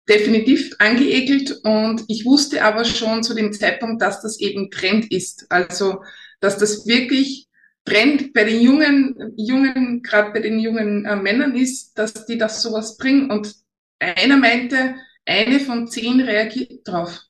[0.08, 5.46] definitiv angeekelt und ich wusste aber schon zu dem Zeitpunkt, dass das eben Trend ist.
[5.48, 6.02] Also,
[6.40, 7.48] dass das wirklich
[7.84, 12.62] Trend bei den jungen, jungen, gerade bei den jungen äh, Männern ist, dass die das
[12.62, 13.54] sowas bringen und
[13.98, 14.96] einer meinte,
[15.26, 17.22] eine von zehn reagiert drauf.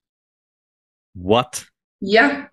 [1.15, 1.69] What?
[2.01, 2.51] Ja.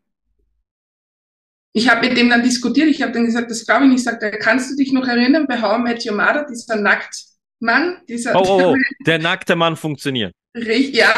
[1.74, 4.00] Ich habe mit dem dann diskutiert, ich habe dann gesagt, das glaube ich nicht.
[4.00, 6.76] Ich sagte, kannst du dich noch erinnern bei How I Met Your Mother, dieser
[7.62, 8.02] Nacktmann?
[8.08, 8.76] Dieser, oh, oh, oh.
[9.06, 10.34] der nackte Mann funktioniert.
[10.54, 11.14] Richtig, ja.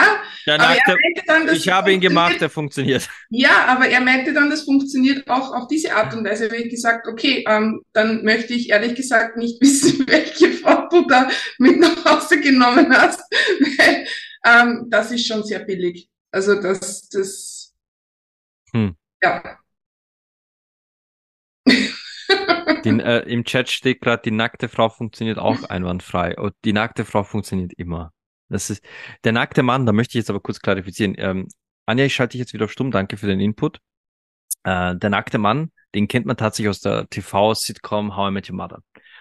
[0.45, 3.09] Der nackte, dann, ich habe ihn gemacht, der funktioniert.
[3.29, 6.45] Ja, aber er meinte dann, das funktioniert auch auf diese Art und Weise.
[6.45, 11.07] Habe ich gesagt, okay, ähm, dann möchte ich ehrlich gesagt nicht wissen, welche Frau du
[11.07, 13.21] da mit nach Hause genommen hast,
[13.77, 14.05] weil
[14.45, 16.09] ähm, das ist schon sehr billig.
[16.31, 17.73] Also das, das,
[18.71, 18.95] hm.
[19.21, 19.57] ja.
[22.85, 26.37] Den, äh, Im Chat steht gerade, die nackte Frau funktioniert auch einwandfrei.
[26.37, 28.11] Und die nackte Frau funktioniert immer.
[28.49, 28.83] Das ist
[29.23, 31.15] der nackte Mann, da möchte ich jetzt aber kurz klarifizieren.
[31.17, 31.47] Ähm,
[31.85, 33.79] Anja, ich schalte dich jetzt wieder auf stumm, danke für den Input.
[34.63, 38.55] Äh, der nackte Mann, den kennt man tatsächlich aus der TV-Sitcom How I Met Your
[38.55, 38.79] Mother,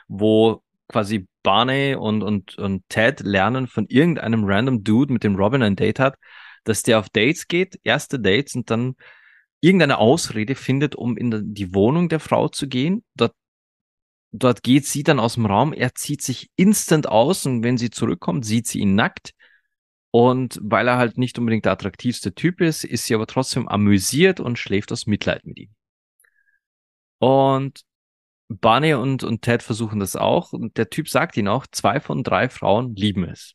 [0.08, 5.62] wo quasi Barney und, und, und Ted lernen von irgendeinem random Dude, mit dem Robin
[5.62, 6.16] ein Date hat,
[6.64, 8.94] dass der auf Dates geht, erste Dates und dann
[9.62, 13.04] irgendeine Ausrede findet, um in die Wohnung der Frau zu gehen.
[13.14, 13.34] Dort,
[14.32, 17.90] dort geht sie dann aus dem Raum, er zieht sich instant aus und wenn sie
[17.90, 19.32] zurückkommt, sieht sie ihn nackt.
[20.10, 24.40] Und weil er halt nicht unbedingt der attraktivste Typ ist, ist sie aber trotzdem amüsiert
[24.40, 25.70] und schläft aus Mitleid mit ihm.
[27.18, 27.82] Und
[28.48, 30.52] Barney und, und Ted versuchen das auch.
[30.52, 33.54] Und der Typ sagt ihnen auch, zwei von drei Frauen lieben es.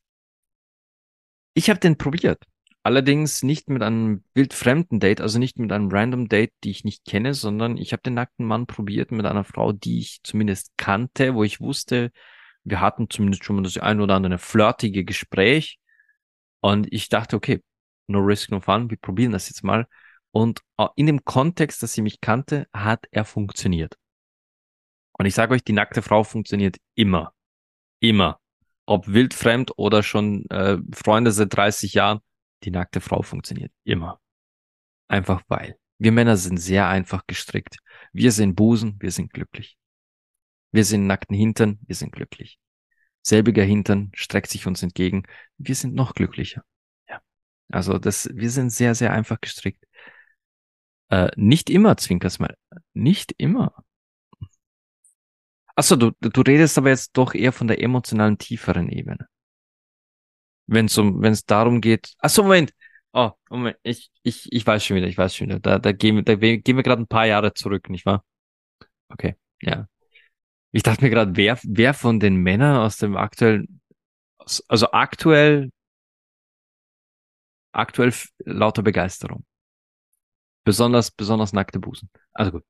[1.54, 2.44] Ich habe den probiert.
[2.88, 7.04] Allerdings nicht mit einem wildfremden Date, also nicht mit einem random Date, die ich nicht
[7.04, 11.36] kenne, sondern ich habe den nackten Mann probiert mit einer Frau, die ich zumindest kannte,
[11.36, 12.14] wo ich wusste,
[12.64, 15.80] wir hatten zumindest schon mal das ein oder andere flirtige Gespräch.
[16.62, 17.62] Und ich dachte, okay,
[18.08, 19.86] no risk, no fun, wir probieren das jetzt mal.
[20.32, 23.98] Und äh, in dem Kontext, dass sie mich kannte, hat er funktioniert.
[25.12, 27.34] Und ich sage euch, die nackte Frau funktioniert immer.
[28.00, 28.40] Immer.
[28.86, 32.22] Ob wildfremd oder schon äh, Freunde seit 30 Jahren,
[32.64, 34.20] die nackte Frau funktioniert immer.
[35.08, 35.78] Einfach weil.
[36.00, 37.78] Wir Männer sind sehr einfach gestrickt.
[38.14, 39.78] Wir sind Busen, wir sind glücklich.
[40.72, 42.60] Wir sind nackten Hintern, wir sind glücklich.
[43.22, 45.24] Selbiger Hintern streckt sich uns entgegen,
[45.58, 46.64] wir sind noch glücklicher.
[47.10, 47.22] Ja.
[47.70, 49.84] Also das, wir sind sehr, sehr einfach gestrickt.
[51.10, 52.56] Äh, nicht immer, Zwinkers mal.
[52.94, 53.84] Nicht immer.
[55.76, 59.28] Achso, du, du redest aber jetzt doch eher von der emotionalen, tieferen Ebene.
[60.68, 62.14] Wenn es um, wenn es darum geht.
[62.20, 62.74] Achso, Moment.
[63.14, 63.78] Oh, Moment.
[63.84, 65.60] Ich, ich, ich weiß schon wieder, ich weiß schon wieder.
[65.60, 68.24] Da, da gehen, da gehen wir gerade ein paar Jahre zurück, nicht wahr?
[69.10, 69.88] Okay, ja.
[70.72, 73.82] Ich dachte mir gerade, wer, wer von den Männern aus dem aktuellen,
[74.68, 75.72] also aktuell,
[77.72, 78.14] aktuell
[78.46, 79.46] lauter Begeisterung.
[80.64, 82.10] Besonders, besonders nackte Busen.
[82.34, 82.66] Also gut.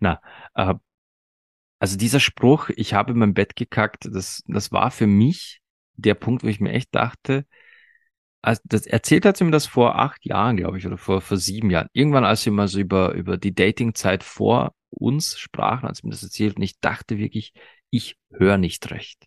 [0.00, 0.20] Na,
[0.54, 0.74] äh,
[1.78, 5.61] also dieser Spruch, ich habe in mein Bett gekackt, das, das war für mich
[5.94, 7.46] der Punkt, wo ich mir echt dachte,
[8.42, 11.36] also das erzählt hat sie mir das vor acht Jahren, glaube ich, oder vor, vor
[11.36, 11.88] sieben Jahren.
[11.92, 16.12] Irgendwann, als wir mal so über, über die Datingzeit vor uns sprachen, als sie mir
[16.12, 17.52] das erzählt, und ich dachte wirklich,
[17.90, 19.26] ich höre nicht recht.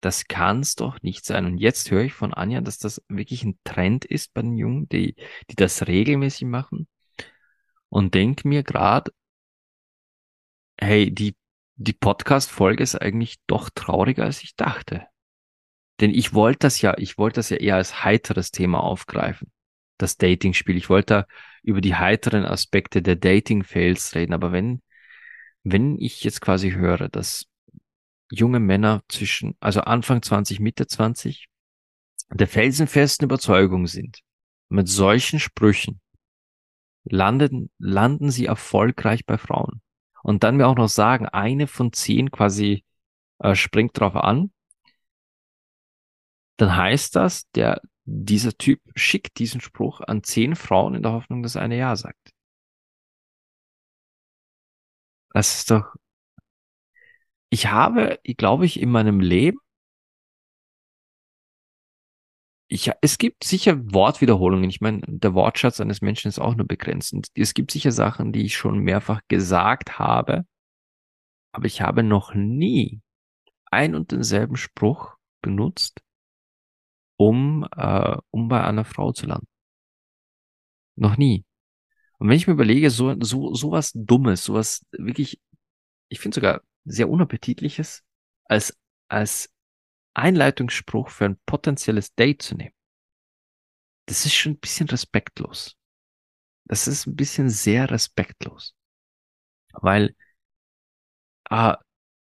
[0.00, 1.44] Das kann's doch nicht sein.
[1.46, 4.88] Und jetzt höre ich von Anja, dass das wirklich ein Trend ist bei den Jungen,
[4.88, 5.16] die,
[5.50, 6.88] die das regelmäßig machen.
[7.88, 9.12] Und denk mir gerade,
[10.80, 11.36] hey, die,
[11.76, 15.06] die Podcast-Folge ist eigentlich doch trauriger, als ich dachte.
[16.00, 19.50] Denn ich wollte das ja, ich wollte das ja eher als heiteres Thema aufgreifen.
[19.98, 20.76] Das Dating-Spiel.
[20.76, 21.26] Ich wollte da
[21.62, 24.32] über die heiteren Aspekte der Dating-Fails reden.
[24.32, 24.82] Aber wenn,
[25.62, 27.46] wenn ich jetzt quasi höre, dass
[28.30, 31.46] junge Männer zwischen, also Anfang 20, Mitte 20,
[32.32, 34.20] der felsenfesten Überzeugung sind,
[34.68, 36.00] mit solchen Sprüchen
[37.04, 39.82] landen, landen sie erfolgreich bei Frauen.
[40.22, 42.82] Und dann mir auch noch sagen, eine von zehn quasi
[43.38, 44.50] äh, springt drauf an,
[46.56, 51.42] dann heißt das, der, dieser Typ schickt diesen Spruch an zehn Frauen in der Hoffnung,
[51.42, 52.30] dass eine Ja sagt.
[55.32, 55.94] Das ist doch,
[57.50, 59.58] ich habe, glaube ich, in meinem Leben,
[62.68, 64.68] ich, es gibt sicher Wortwiederholungen.
[64.68, 67.12] Ich meine, der Wortschatz eines Menschen ist auch nur begrenzt.
[67.12, 70.44] Und es gibt sicher Sachen, die ich schon mehrfach gesagt habe,
[71.52, 73.00] aber ich habe noch nie
[73.66, 76.02] ein und denselben Spruch benutzt,
[77.16, 79.46] um, äh, um bei einer Frau zu landen.
[80.96, 81.44] Noch nie.
[82.18, 85.40] Und wenn ich mir überlege, so, so, sowas Dummes, sowas wirklich,
[86.08, 88.04] ich finde sogar sehr unappetitliches,
[88.46, 88.76] als,
[89.08, 89.52] als
[90.14, 92.74] Einleitungsspruch für ein potenzielles Date zu nehmen,
[94.06, 95.76] das ist schon ein bisschen respektlos.
[96.66, 98.74] Das ist ein bisschen sehr respektlos.
[99.72, 100.14] Weil,
[101.50, 101.78] ah,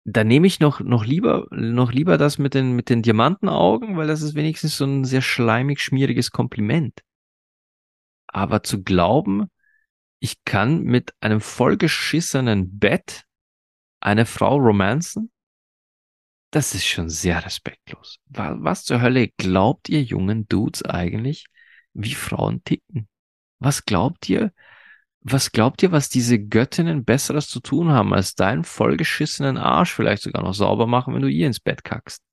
[0.10, 4.08] da nehme ich noch, noch lieber, noch lieber das mit den, mit den Diamantenaugen, weil
[4.08, 7.02] das ist wenigstens so ein sehr schleimig, schmieriges Kompliment.
[8.28, 9.52] Aber zu glauben,
[10.20, 13.26] ich kann mit einem vollgeschissenen Bett
[14.00, 15.30] eine Frau romanzen,
[16.52, 18.20] das ist schon sehr respektlos.
[18.28, 21.48] Was zur Hölle glaubt ihr jungen Dudes eigentlich,
[21.92, 23.10] wie Frauen ticken?
[23.60, 24.54] Was glaubt ihr,
[25.32, 30.24] was glaubt ihr, was diese Göttinnen Besseres zu tun haben, als deinen vollgeschissenen Arsch vielleicht
[30.24, 32.24] sogar noch sauber machen, wenn du ihr ins Bett kackst?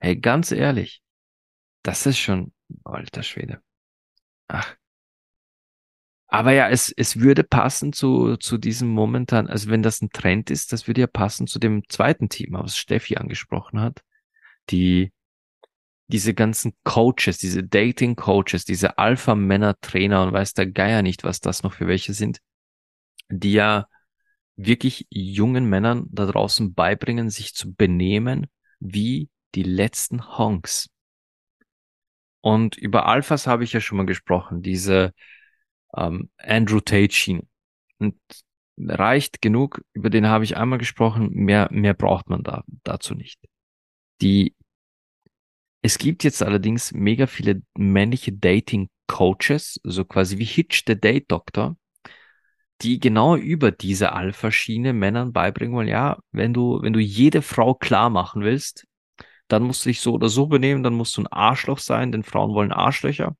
[0.00, 1.02] Hey, ganz ehrlich,
[1.82, 2.52] das ist schon,
[2.84, 3.62] alter Schwede.
[4.48, 4.76] Ach.
[6.26, 10.50] Aber ja, es, es würde passen zu, zu diesem momentan, also wenn das ein Trend
[10.50, 14.02] ist, das würde ja passen zu dem zweiten Thema, was Steffi angesprochen hat.
[14.70, 15.12] Die,
[16.12, 21.72] diese ganzen Coaches, diese Dating-Coaches, diese Alpha-Männer-Trainer und weiß der Geier nicht, was das noch
[21.72, 22.40] für welche sind,
[23.30, 23.88] die ja
[24.56, 28.46] wirklich jungen Männern da draußen beibringen, sich zu benehmen
[28.78, 30.90] wie die letzten Honks.
[32.42, 35.14] Und über Alphas habe ich ja schon mal gesprochen, diese
[35.96, 37.46] ähm, Andrew Tate Schiene.
[37.98, 38.18] Und
[38.76, 43.40] reicht genug, über den habe ich einmal gesprochen, mehr, mehr braucht man da, dazu nicht.
[44.20, 44.54] Die
[45.82, 51.76] es gibt jetzt allerdings mega viele männliche Dating-Coaches, so quasi wie Hitch, der Date-Doktor,
[52.82, 57.74] die genau über diese Alpha-Schiene Männern beibringen wollen, ja, wenn du, wenn du jede Frau
[57.74, 58.86] klar machen willst,
[59.48, 62.22] dann musst du dich so oder so benehmen, dann musst du ein Arschloch sein, denn
[62.22, 63.36] Frauen wollen Arschlöcher.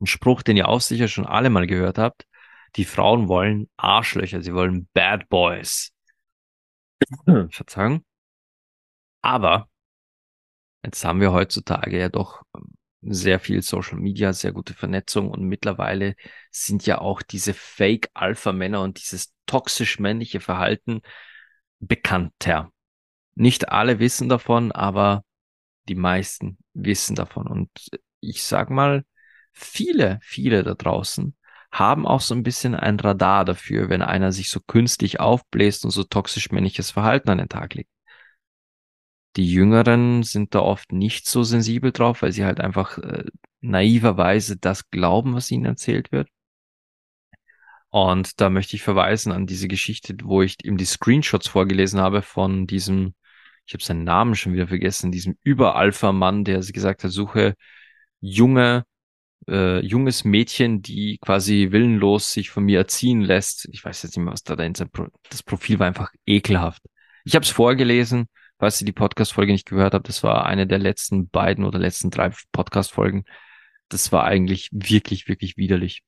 [0.00, 2.26] Ein Spruch, den ihr auch sicher schon alle mal gehört habt.
[2.76, 5.92] Die Frauen wollen Arschlöcher, sie wollen Bad Boys.
[7.50, 8.04] Verzeihung.
[9.22, 9.68] Aber
[10.84, 15.42] Jetzt haben wir heutzutage ja doch ähm, sehr viel Social Media, sehr gute Vernetzung und
[15.44, 16.14] mittlerweile
[16.50, 21.00] sind ja auch diese Fake Alpha Männer und dieses toxisch männliche Verhalten
[21.80, 22.70] bekannter.
[23.34, 25.24] Nicht alle wissen davon, aber
[25.88, 27.70] die meisten wissen davon und
[28.20, 29.04] ich sag mal,
[29.52, 31.36] viele, viele da draußen
[31.70, 35.90] haben auch so ein bisschen ein Radar dafür, wenn einer sich so künstlich aufbläst und
[35.90, 37.90] so toxisch männliches Verhalten an den Tag legt.
[39.36, 43.24] Die Jüngeren sind da oft nicht so sensibel drauf, weil sie halt einfach äh,
[43.60, 46.28] naiverweise das glauben, was ihnen erzählt wird.
[47.90, 52.22] Und da möchte ich verweisen an diese Geschichte, wo ich ihm die Screenshots vorgelesen habe
[52.22, 53.14] von diesem,
[53.66, 57.54] ich habe seinen Namen schon wieder vergessen, diesem Überalpha-Mann, der gesagt hat, suche
[58.20, 58.84] junge,
[59.48, 63.68] äh, junges Mädchen, die quasi willenlos sich von mir erziehen lässt.
[63.72, 64.88] Ich weiß jetzt nicht mehr, was da dahinter,
[65.30, 66.82] das Profil war einfach ekelhaft.
[67.24, 68.26] Ich habe es vorgelesen,
[68.64, 72.10] falls ihr die Podcast-Folge nicht gehört habt, das war eine der letzten beiden oder letzten
[72.10, 73.26] drei Podcast-Folgen.
[73.90, 76.02] Das war eigentlich wirklich, wirklich widerlich.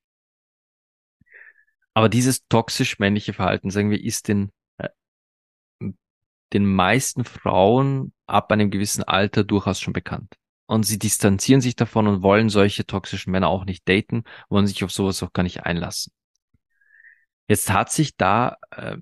[1.93, 4.89] Aber dieses toxisch männliche Verhalten, sagen wir, ist den, äh,
[6.55, 10.37] den meisten Frauen ab einem gewissen Alter durchaus schon bekannt.
[10.65, 14.83] Und sie distanzieren sich davon und wollen solche toxischen Männer auch nicht daten, wollen sich
[14.83, 16.11] auf sowas auch gar nicht einlassen.
[17.49, 18.97] Jetzt hat sich da äh,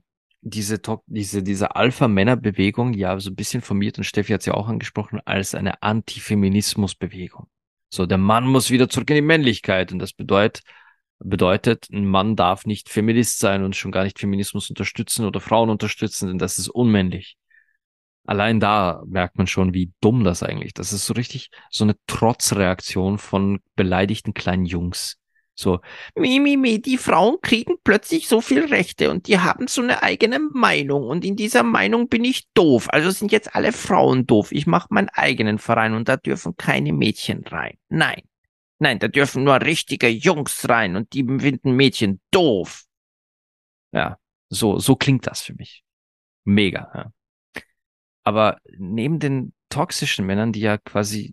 [0.44, 4.68] diese, diese, diese Alpha-Männer-Bewegung ja so ein bisschen formiert und Steffi hat sie ja auch
[4.68, 7.48] angesprochen als eine Antifeminismus-Bewegung.
[7.88, 10.62] So, der Mann muss wieder zurück in die Männlichkeit und das bedeutet,
[11.18, 15.70] bedeutet, ein Mann darf nicht Feminist sein und schon gar nicht Feminismus unterstützen oder Frauen
[15.70, 17.38] unterstützen, denn das ist unmännlich.
[18.26, 20.74] Allein da merkt man schon, wie dumm das eigentlich.
[20.74, 25.18] Das ist so richtig so eine Trotzreaktion von beleidigten kleinen Jungs.
[25.56, 25.80] So,
[26.16, 30.02] mi, mi, mi, die Frauen kriegen plötzlich so viel Rechte und die haben so eine
[30.02, 32.88] eigene Meinung und in dieser Meinung bin ich doof.
[32.90, 34.50] Also sind jetzt alle Frauen doof.
[34.50, 37.78] Ich mache meinen eigenen Verein und da dürfen keine Mädchen rein.
[37.88, 38.22] Nein.
[38.80, 42.84] Nein, da dürfen nur richtige Jungs rein und die finden Mädchen doof.
[43.92, 45.84] Ja, so, so klingt das für mich.
[46.44, 46.90] Mega.
[46.94, 47.62] Ja.
[48.24, 51.32] Aber neben den toxischen Männern, die ja quasi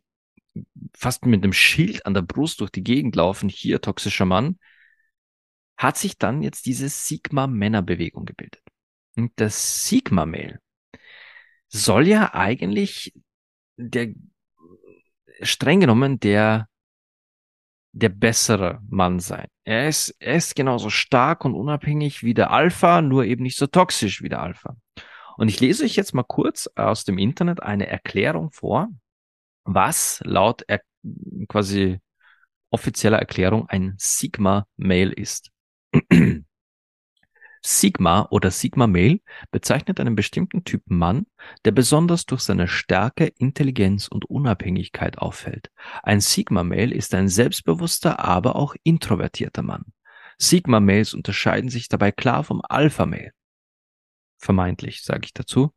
[0.96, 4.58] fast mit einem Schild an der Brust durch die Gegend laufen, hier toxischer Mann,
[5.78, 8.62] hat sich dann jetzt diese Sigma-Männerbewegung gebildet.
[9.16, 10.60] Und das Sigma-Mail
[11.68, 13.14] soll ja eigentlich
[13.78, 14.14] der
[15.42, 16.68] streng genommen der
[17.94, 19.48] der bessere Mann sein.
[19.64, 23.68] Er ist, er ist genauso stark und unabhängig wie der Alpha, nur eben nicht so
[23.68, 24.78] toxisch wie der Alpha.
[25.38, 28.90] Und ich lese euch jetzt mal kurz aus dem Internet eine Erklärung vor,
[29.64, 30.82] was laut er
[31.48, 32.00] quasi
[32.70, 35.52] offizieller Erklärung ein Sigma-Mail ist.
[37.64, 39.20] Sigma oder Sigma-Male
[39.52, 41.28] bezeichnet einen bestimmten Typ Mann,
[41.64, 45.70] der besonders durch seine Stärke, Intelligenz und Unabhängigkeit auffällt.
[46.02, 49.94] Ein Sigma-Male ist ein selbstbewusster, aber auch introvertierter Mann.
[50.40, 53.32] Sigma-Males unterscheiden sich dabei klar vom Alpha-Male.
[54.40, 55.72] Vermeintlich, sage ich dazu.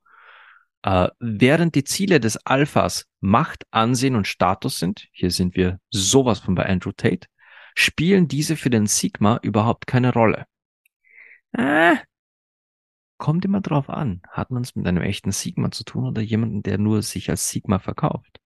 [0.84, 6.40] Äh, während die Ziele des Alphas Macht, Ansehen und Status sind, hier sind wir sowas
[6.40, 7.26] von bei Andrew Tate,
[7.74, 10.44] spielen diese für den Sigma überhaupt keine Rolle.
[11.52, 11.96] Äh,
[13.16, 14.20] kommt immer drauf an.
[14.28, 17.48] Hat man es mit einem echten Sigma zu tun oder jemanden, der nur sich als
[17.48, 18.38] Sigma verkauft?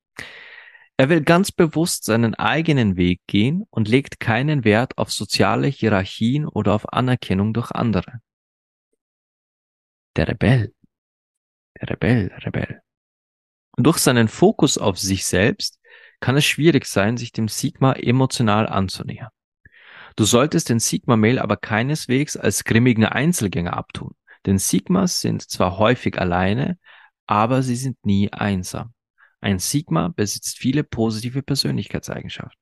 [0.97, 6.47] Er will ganz bewusst seinen eigenen Weg gehen und legt keinen Wert auf soziale Hierarchien
[6.47, 8.21] oder auf Anerkennung durch andere.
[10.15, 10.73] Der Rebell
[11.83, 12.81] Rebell, Rebell.
[13.77, 15.79] Durch seinen Fokus auf sich selbst
[16.21, 19.31] kann es schwierig sein, sich dem Sigma emotional anzunähern.
[20.17, 24.17] Du solltest den Sigma-Mail aber keineswegs als grimmigen Einzelgänger abtun,
[24.47, 26.79] denn Sigmas sind zwar häufig alleine,
[27.27, 28.95] aber sie sind nie einsam.
[29.41, 32.61] Ein Sigma besitzt viele positive Persönlichkeitseigenschaften.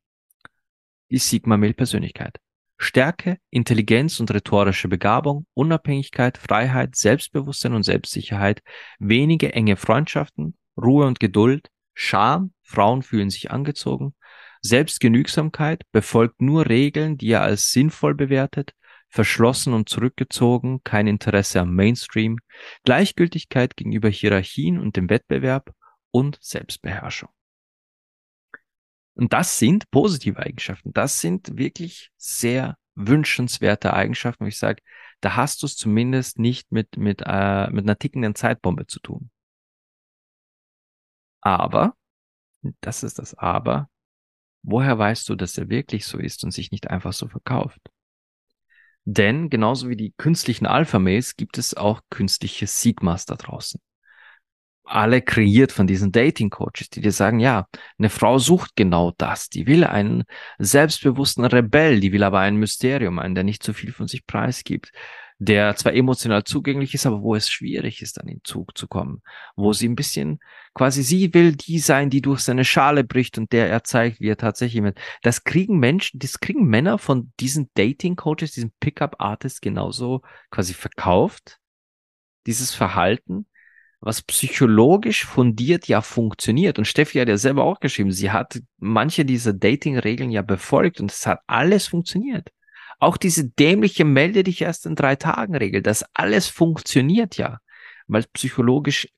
[1.10, 2.38] Die Sigma-Mail-Persönlichkeit.
[2.78, 8.62] Stärke, Intelligenz und rhetorische Begabung, Unabhängigkeit, Freiheit, Selbstbewusstsein und Selbstsicherheit,
[8.98, 14.14] wenige enge Freundschaften, Ruhe und Geduld, Scham, Frauen fühlen sich angezogen,
[14.60, 18.72] Selbstgenügsamkeit, befolgt nur Regeln, die er als sinnvoll bewertet,
[19.08, 22.38] verschlossen und zurückgezogen, kein Interesse am Mainstream,
[22.84, 25.70] Gleichgültigkeit gegenüber Hierarchien und dem Wettbewerb
[26.10, 27.30] und Selbstbeherrschung.
[29.16, 30.92] Und das sind positive Eigenschaften.
[30.92, 34.82] Das sind wirklich sehr wünschenswerte Eigenschaften, wo ich sage,
[35.20, 39.30] da hast du es zumindest nicht mit, mit, äh, mit einer tickenden Zeitbombe zu tun.
[41.40, 41.94] Aber,
[42.82, 43.88] das ist das Aber,
[44.62, 47.80] woher weißt du, dass er wirklich so ist und sich nicht einfach so verkauft?
[49.04, 53.80] Denn genauso wie die künstlichen Alpha-Mails gibt es auch künstliche Sigmas da draußen
[54.86, 57.66] alle kreiert von diesen Dating-Coaches, die dir sagen, ja,
[57.98, 59.48] eine Frau sucht genau das.
[59.48, 60.24] Die will einen
[60.58, 64.92] selbstbewussten Rebell, die will aber ein Mysterium, einen, der nicht so viel von sich preisgibt,
[65.38, 69.22] der zwar emotional zugänglich ist, aber wo es schwierig ist, an den Zug zu kommen,
[69.54, 70.38] wo sie ein bisschen,
[70.72, 74.28] quasi sie will die sein, die durch seine Schale bricht und der er zeigt, wie
[74.28, 74.98] er tatsächlich mit.
[75.22, 81.58] Das kriegen Menschen, das kriegen Männer von diesen Dating-Coaches, diesen Pickup-Artists genauso quasi verkauft,
[82.46, 83.46] dieses Verhalten,
[84.06, 86.78] was psychologisch fundiert ja funktioniert.
[86.78, 91.10] Und Steffi hat ja selber auch geschrieben, sie hat manche dieser Dating-Regeln ja befolgt und
[91.10, 92.52] es hat alles funktioniert.
[93.00, 97.58] Auch diese dämliche Melde dich erst in drei Tagen Regel, das alles funktioniert ja,
[98.06, 99.08] weil psychologisch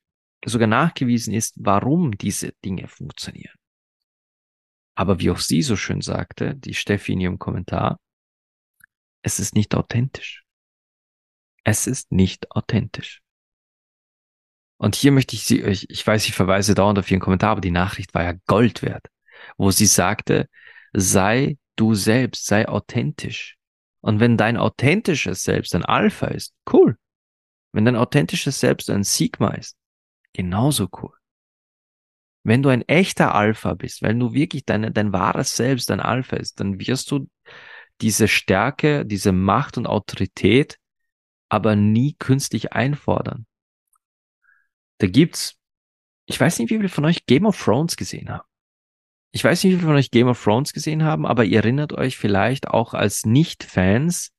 [0.43, 3.55] sogar nachgewiesen ist, warum diese Dinge funktionieren.
[4.95, 8.01] Aber wie auch sie so schön sagte, die Steffi in ihrem Kommentar,
[9.21, 10.45] es ist nicht authentisch.
[11.63, 13.21] Es ist nicht authentisch.
[14.79, 17.61] Und hier möchte ich sie, ich, ich weiß, ich verweise dauernd auf ihren Kommentar, aber
[17.61, 19.07] die Nachricht war ja Gold wert,
[19.57, 20.49] wo sie sagte,
[20.93, 23.57] sei du selbst, sei authentisch.
[24.01, 26.97] Und wenn dein authentisches Selbst ein Alpha ist, cool.
[27.73, 29.77] Wenn dein authentisches Selbst ein Sigma ist,
[30.33, 31.13] genauso cool.
[32.45, 36.37] Wenn du ein echter Alpha bist, wenn du wirklich dein, dein wahres Selbst ein Alpha
[36.37, 37.29] ist, dann wirst du
[38.01, 40.79] diese Stärke, diese Macht und Autorität
[41.49, 43.47] aber nie künstlich einfordern.
[44.99, 45.57] Da gibt's,
[46.27, 48.47] ich weiß nicht, wie viele von euch Game of Thrones gesehen haben.
[49.31, 51.93] Ich weiß nicht, wie viele von euch Game of Thrones gesehen haben, aber ihr erinnert
[51.93, 54.33] euch vielleicht auch als Nicht-Fans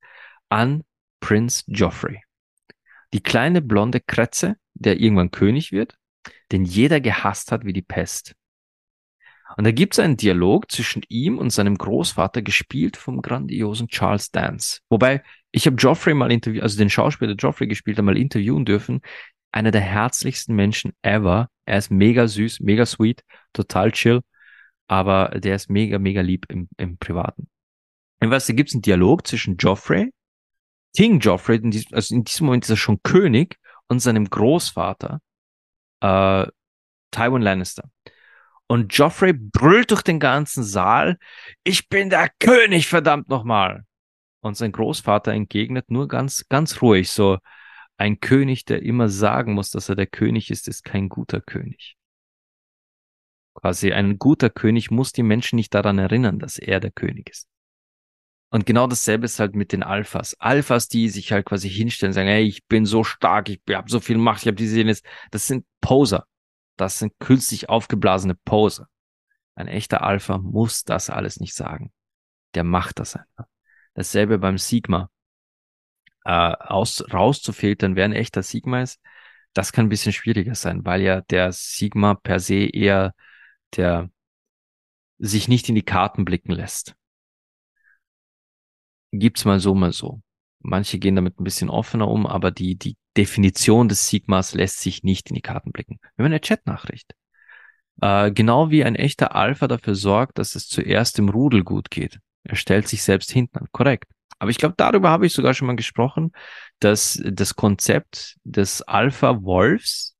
[0.48, 0.82] an
[1.20, 2.22] Prince Joffrey.
[3.12, 5.96] Die kleine blonde Kretze, der irgendwann König wird,
[6.52, 8.34] den jeder gehasst hat wie die Pest.
[9.56, 14.30] Und da gibt es einen Dialog zwischen ihm und seinem Großvater, gespielt vom grandiosen Charles
[14.30, 14.80] Dance.
[14.88, 19.00] Wobei, ich habe Joffrey mal interviewt, also den Schauspieler Joffrey gespielt, einmal interviewen dürfen.
[19.52, 21.48] Einer der herzlichsten Menschen ever.
[21.66, 23.22] Er ist mega süß, mega sweet,
[23.52, 24.22] total chill
[24.90, 27.48] aber der ist mega, mega lieb im, im Privaten.
[28.20, 30.12] Jedenfalls, da gibt es einen Dialog zwischen Joffrey,
[30.96, 35.20] King Joffrey, in diesem, also in diesem Moment ist er schon König, und seinem Großvater,
[36.00, 36.46] äh,
[37.12, 37.88] Tywin Lannister.
[38.66, 41.16] Und Joffrey brüllt durch den ganzen Saal,
[41.62, 43.84] ich bin der König, verdammt nochmal.
[44.40, 47.38] Und sein Großvater entgegnet nur ganz, ganz ruhig, so,
[48.00, 51.98] ein König, der immer sagen muss, dass er der König ist, ist kein guter König.
[53.54, 57.46] Quasi ein guter König muss die Menschen nicht daran erinnern, dass er der König ist.
[58.48, 60.34] Und genau dasselbe ist halt mit den Alphas.
[60.40, 64.00] Alphas, die sich halt quasi hinstellen, sagen, hey, ich bin so stark, ich habe so
[64.00, 65.02] viel Macht, ich habe diese jenes.
[65.30, 66.26] Das sind Poser.
[66.76, 68.88] Das sind künstlich aufgeblasene Poser.
[69.54, 71.92] Ein echter Alpha muss das alles nicht sagen.
[72.54, 73.44] Der macht das einfach.
[73.92, 75.10] Dasselbe beim Sigma.
[76.30, 79.00] Äh, aus, rauszufiltern, wer ein echter Sigma ist,
[79.52, 83.14] das kann ein bisschen schwieriger sein, weil ja der Sigma per se eher
[83.74, 84.10] der
[85.18, 86.94] sich nicht in die Karten blicken lässt.
[89.10, 90.22] Gibt's mal so, mal so.
[90.60, 95.02] Manche gehen damit ein bisschen offener um, aber die, die Definition des Sigmas lässt sich
[95.02, 95.98] nicht in die Karten blicken.
[96.14, 97.12] Wir haben eine Chatnachricht.
[98.00, 102.20] Äh, genau wie ein echter Alpha dafür sorgt, dass es zuerst im Rudel gut geht.
[102.44, 103.68] Er stellt sich selbst hinten an.
[103.72, 104.12] Korrekt.
[104.38, 106.32] Aber ich glaube, darüber habe ich sogar schon mal gesprochen,
[106.78, 110.16] dass das Konzept des Alpha-Wolfs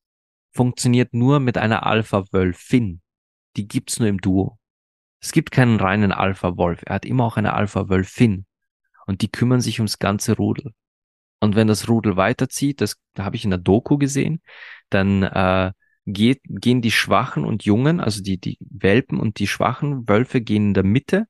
[0.52, 3.00] funktioniert nur mit einer Alpha-Wölfin
[3.56, 4.58] die gibt's nur im Duo.
[5.20, 6.82] Es gibt keinen reinen Alpha-Wolf.
[6.86, 8.46] Er hat immer auch eine Alpha-Wölfin.
[9.06, 10.72] Und die kümmern sich ums ganze Rudel.
[11.40, 14.40] Und wenn das Rudel weiterzieht, das habe ich in der Doku gesehen,
[14.88, 15.72] dann äh,
[16.06, 20.68] geht, gehen die Schwachen und Jungen, also die, die Welpen und die schwachen Wölfe gehen
[20.68, 21.26] in der Mitte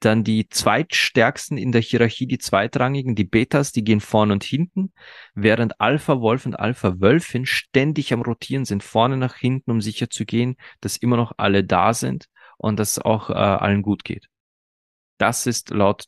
[0.00, 4.92] dann die zweitstärksten in der Hierarchie, die zweitrangigen, die Betas, die gehen vorne und hinten,
[5.34, 10.08] während Alpha Wolf und Alpha Wölfin ständig am Rotieren sind, vorne nach hinten, um sicher
[10.08, 12.26] zu gehen, dass immer noch alle da sind
[12.58, 14.28] und dass auch äh, allen gut geht.
[15.18, 16.04] Das ist laut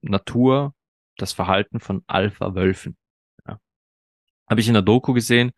[0.00, 0.74] Natur
[1.16, 2.96] das Verhalten von Alpha Wölfen.
[3.46, 3.58] Ja.
[4.48, 5.52] Habe ich in der Doku gesehen.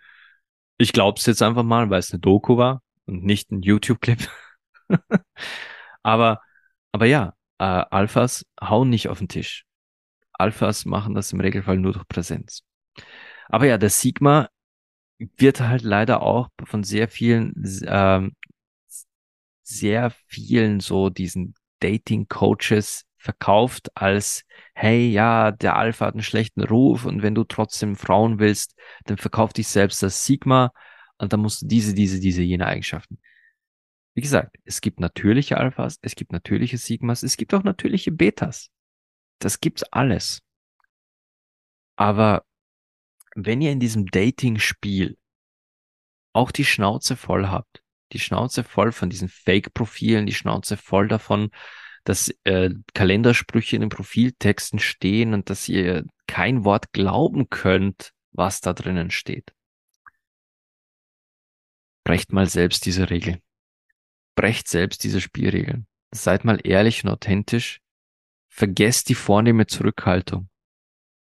[0.76, 4.28] Ich glaube es jetzt einfach mal, weil es eine Doku war und nicht ein YouTube-Clip.
[6.03, 6.41] Aber
[6.93, 9.64] aber ja, äh, Alphas hauen nicht auf den Tisch.
[10.32, 12.62] Alphas machen das im Regelfall nur durch Präsenz.
[13.49, 14.49] Aber ja, der Sigma
[15.18, 17.53] wird halt leider auch von sehr vielen,
[17.86, 18.36] ähm,
[19.62, 27.05] sehr vielen so diesen Dating-Coaches verkauft als, hey, ja, der Alpha hat einen schlechten Ruf
[27.05, 28.74] und wenn du trotzdem Frauen willst,
[29.05, 30.72] dann verkauf dich selbst als Sigma
[31.18, 33.18] und dann musst du diese, diese, diese, jene Eigenschaften.
[34.18, 38.72] Wie gesagt, es gibt natürliche Alphas, es gibt natürliche Sigmas, es gibt auch natürliche Betas.
[39.38, 40.42] Das gibt's alles.
[41.94, 42.44] Aber
[43.36, 45.16] wenn ihr in diesem Dating-Spiel
[46.32, 51.52] auch die Schnauze voll habt, die Schnauze voll von diesen Fake-Profilen, die Schnauze voll davon,
[52.02, 58.60] dass äh, Kalendersprüche in den Profiltexten stehen und dass ihr kein Wort glauben könnt, was
[58.62, 59.54] da drinnen steht.
[62.02, 63.40] Brecht mal selbst diese Regel
[64.39, 65.89] brecht selbst diese Spielregeln.
[66.12, 67.80] Seid mal ehrlich und authentisch.
[68.49, 70.49] Vergesst die vornehme Zurückhaltung.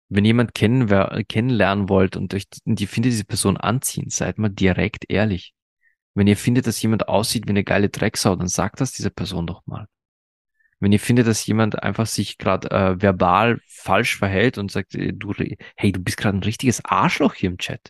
[0.08, 0.88] Wenn jemand kennen,
[1.28, 5.56] kennenlernen wollt und euch die findet diese Person anziehen, seid mal direkt ehrlich.
[6.14, 9.48] Wenn ihr findet, dass jemand aussieht wie eine geile Drecksau, dann sagt das dieser Person
[9.48, 9.88] doch mal.
[10.80, 15.12] Wenn ihr findet, dass jemand einfach sich gerade äh, verbal falsch verhält und sagt, äh,
[15.12, 15.34] du,
[15.76, 17.90] hey, du bist gerade ein richtiges Arschloch hier im Chat.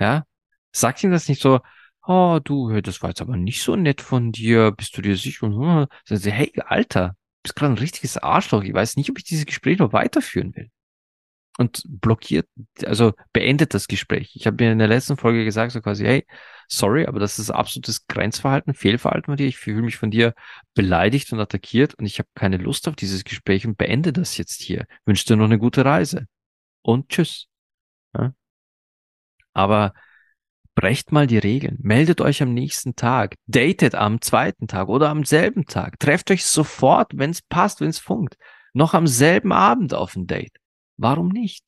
[0.00, 0.24] Ja?
[0.72, 1.60] Sagt ihm das nicht so,
[2.08, 5.46] oh, du, das war jetzt aber nicht so nett von dir, bist du dir sicher?
[5.46, 5.86] Hm.
[6.04, 8.64] Sagen sie, hey, Alter, bist gerade ein richtiges Arschloch.
[8.64, 10.70] Ich weiß nicht, ob ich dieses Gespräch noch weiterführen will.
[11.58, 12.48] Und blockiert,
[12.84, 14.30] also beendet das Gespräch.
[14.34, 16.26] Ich habe mir in der letzten Folge gesagt, so quasi, hey,
[16.68, 19.46] sorry, aber das ist absolutes Grenzverhalten, Fehlverhalten von dir.
[19.48, 20.34] Ich fühle mich von dir
[20.74, 24.62] beleidigt und attackiert und ich habe keine Lust auf dieses Gespräch und beende das jetzt
[24.62, 24.86] hier.
[25.04, 26.26] Wünsche dir noch eine gute Reise.
[26.82, 27.48] Und tschüss.
[28.16, 28.32] Ja?
[29.52, 29.92] Aber
[30.78, 31.76] brecht mal die Regeln.
[31.80, 33.34] Meldet euch am nächsten Tag.
[33.48, 35.98] Datet am zweiten Tag oder am selben Tag.
[35.98, 38.36] Trefft euch sofort, wenn es passt, wenn es funkt.
[38.74, 40.56] Noch am selben Abend auf ein Date.
[40.96, 41.64] Warum nicht?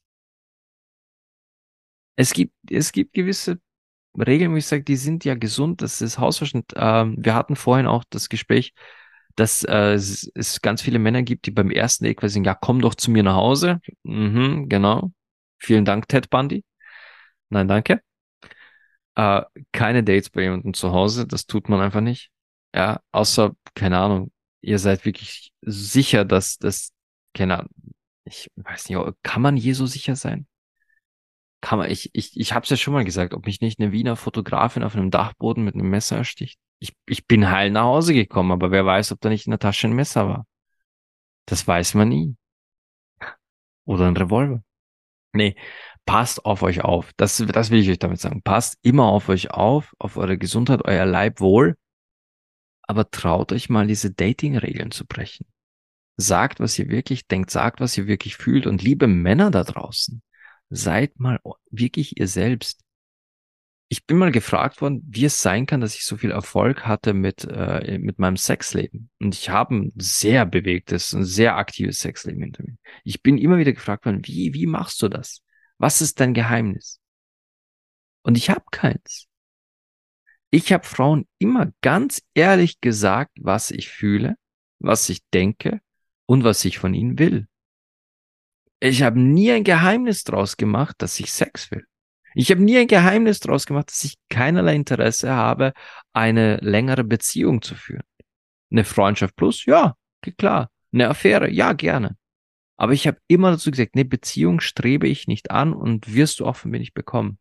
[2.15, 3.59] Es gibt, es gibt gewisse
[4.17, 5.83] Regeln, wo ich sage, die sind ja gesund.
[5.83, 6.67] Das ist Hausverstand.
[6.77, 8.75] Ähm, wir hatten vorhin auch das Gespräch,
[9.35, 12.55] dass äh, es, es ganz viele Männer gibt, die beim ersten Date quasi sagen, ja,
[12.55, 13.81] komm doch zu mir nach Hause.
[14.05, 15.11] Mhm, genau.
[15.59, 16.65] Vielen Dank, Ted Bundy.
[17.49, 18.03] Nein, danke.
[19.21, 19.43] Äh,
[19.73, 22.31] keine Dates bei jemandem zu Hause, das tut man einfach nicht.
[22.75, 26.93] Ja, außer, keine Ahnung, ihr seid wirklich sicher, dass das,
[27.35, 27.71] keine Ahnung,
[28.25, 30.47] ich weiß nicht, kann man je so sicher sein?
[31.61, 34.17] Kann man, ich, ich, ich hab's ja schon mal gesagt, ob mich nicht eine Wiener
[34.17, 36.59] Fotografin auf einem Dachboden mit einem Messer ersticht.
[36.79, 39.59] Ich, ich bin heil nach Hause gekommen, aber wer weiß, ob da nicht in der
[39.59, 40.47] Tasche ein Messer war.
[41.45, 42.37] Das weiß man nie.
[43.85, 44.63] Oder ein Revolver.
[45.33, 45.57] Nee,
[46.07, 47.13] passt auf euch auf.
[47.17, 48.43] Das, das will ich euch damit sagen.
[48.43, 51.77] Passt immer auf euch auf, auf eure Gesundheit, euer Leibwohl.
[52.83, 55.47] Aber traut euch mal, diese Dating-Regeln zu brechen.
[56.17, 58.67] Sagt, was ihr wirklich denkt, sagt, was ihr wirklich fühlt.
[58.67, 60.23] Und liebe Männer da draußen,
[60.69, 61.39] seid mal
[61.71, 62.81] wirklich ihr selbst.
[63.89, 67.13] Ich bin mal gefragt worden, wie es sein kann, dass ich so viel Erfolg hatte
[67.13, 69.11] mit, äh, mit meinem Sexleben.
[69.21, 72.77] Und ich habe ein sehr bewegtes, ein sehr aktives Sexleben hinter mir.
[73.03, 75.43] Ich bin immer wieder gefragt worden, wie, wie machst du das?
[75.81, 77.01] Was ist dein Geheimnis?
[78.23, 79.29] Und ich habe keins.
[80.51, 84.37] Ich habe Frauen immer ganz ehrlich gesagt, was ich fühle,
[84.79, 85.81] was ich denke
[86.27, 87.49] und was ich von ihnen will.
[88.81, 91.87] Ich habe nie ein Geheimnis draus gemacht, dass ich Sex will.
[92.35, 95.73] Ich habe nie ein Geheimnis draus gemacht, dass ich keinerlei Interesse habe,
[96.13, 98.05] eine längere Beziehung zu führen.
[98.71, 99.97] Eine Freundschaft plus, ja,
[100.37, 100.71] klar.
[100.93, 102.19] Eine Affäre, ja, gerne.
[102.81, 106.47] Aber ich habe immer dazu gesagt, ne, Beziehung strebe ich nicht an und wirst du
[106.47, 107.39] auch von mir nicht bekommen.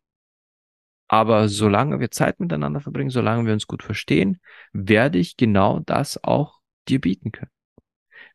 [1.08, 4.42] Aber solange wir Zeit miteinander verbringen, solange wir uns gut verstehen,
[4.74, 7.50] werde ich genau das auch dir bieten können.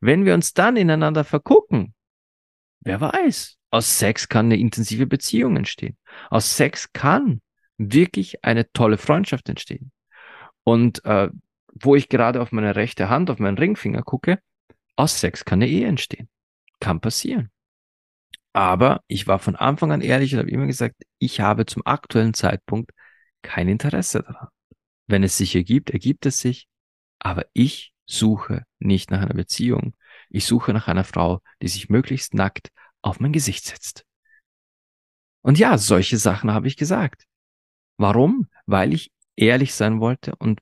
[0.01, 1.93] Wenn wir uns dann ineinander vergucken,
[2.79, 5.97] wer weiß, aus Sex kann eine intensive Beziehung entstehen.
[6.31, 7.39] Aus Sex kann
[7.77, 9.91] wirklich eine tolle Freundschaft entstehen.
[10.63, 11.29] Und äh,
[11.67, 14.39] wo ich gerade auf meine rechte Hand, auf meinen Ringfinger gucke,
[14.95, 16.29] aus Sex kann eine Ehe entstehen.
[16.86, 17.49] Kann passieren.
[18.53, 22.36] Aber ich war von Anfang an ehrlich und habe immer gesagt, ich habe zum aktuellen
[22.36, 22.91] Zeitpunkt
[23.41, 24.49] kein Interesse daran.
[25.07, 26.67] Wenn es sich ergibt, ergibt es sich.
[27.17, 29.95] Aber ich suche nicht nach einer Beziehung.
[30.29, 32.69] Ich suche nach einer Frau, die sich möglichst nackt
[33.01, 34.05] auf mein Gesicht setzt.
[35.41, 37.25] Und ja, solche Sachen habe ich gesagt.
[37.97, 38.47] Warum?
[38.67, 40.61] Weil ich ehrlich sein wollte und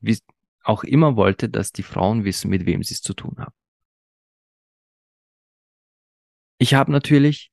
[0.64, 3.54] auch immer wollte, dass die Frauen wissen, mit wem sie es zu tun haben.
[6.64, 7.52] Ich habe natürlich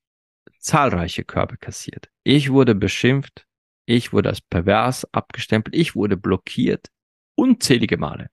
[0.61, 2.09] zahlreiche Körbe kassiert.
[2.23, 3.45] Ich wurde beschimpft,
[3.85, 6.87] ich wurde als pervers abgestempelt, ich wurde blockiert,
[7.35, 8.31] unzählige Male.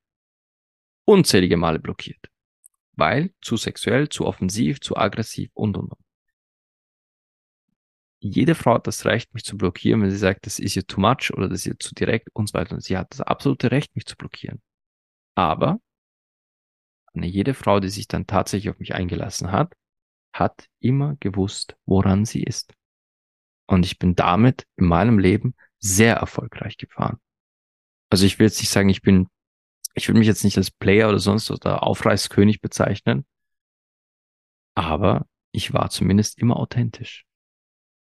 [1.04, 2.30] Unzählige Male blockiert.
[2.92, 6.04] Weil zu sexuell, zu offensiv, zu aggressiv und und und.
[8.20, 11.00] Jede Frau hat das Recht, mich zu blockieren, wenn sie sagt, das ist ihr too
[11.00, 12.76] much oder das ist ihr zu direkt und so weiter.
[12.76, 14.62] Und sie hat das absolute Recht, mich zu blockieren.
[15.34, 15.80] Aber
[17.14, 19.74] jede Frau, die sich dann tatsächlich auf mich eingelassen hat,
[20.38, 22.74] hat immer gewusst, woran sie ist.
[23.66, 27.18] Und ich bin damit in meinem Leben sehr erfolgreich gefahren.
[28.10, 29.28] Also ich will jetzt nicht sagen, ich bin,
[29.94, 33.26] ich will mich jetzt nicht als Player oder sonst oder Aufreißkönig bezeichnen,
[34.74, 37.26] aber ich war zumindest immer authentisch.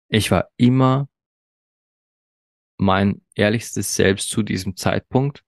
[0.09, 1.09] Ich war immer
[2.79, 5.43] mein ehrlichstes Selbst zu diesem Zeitpunkt.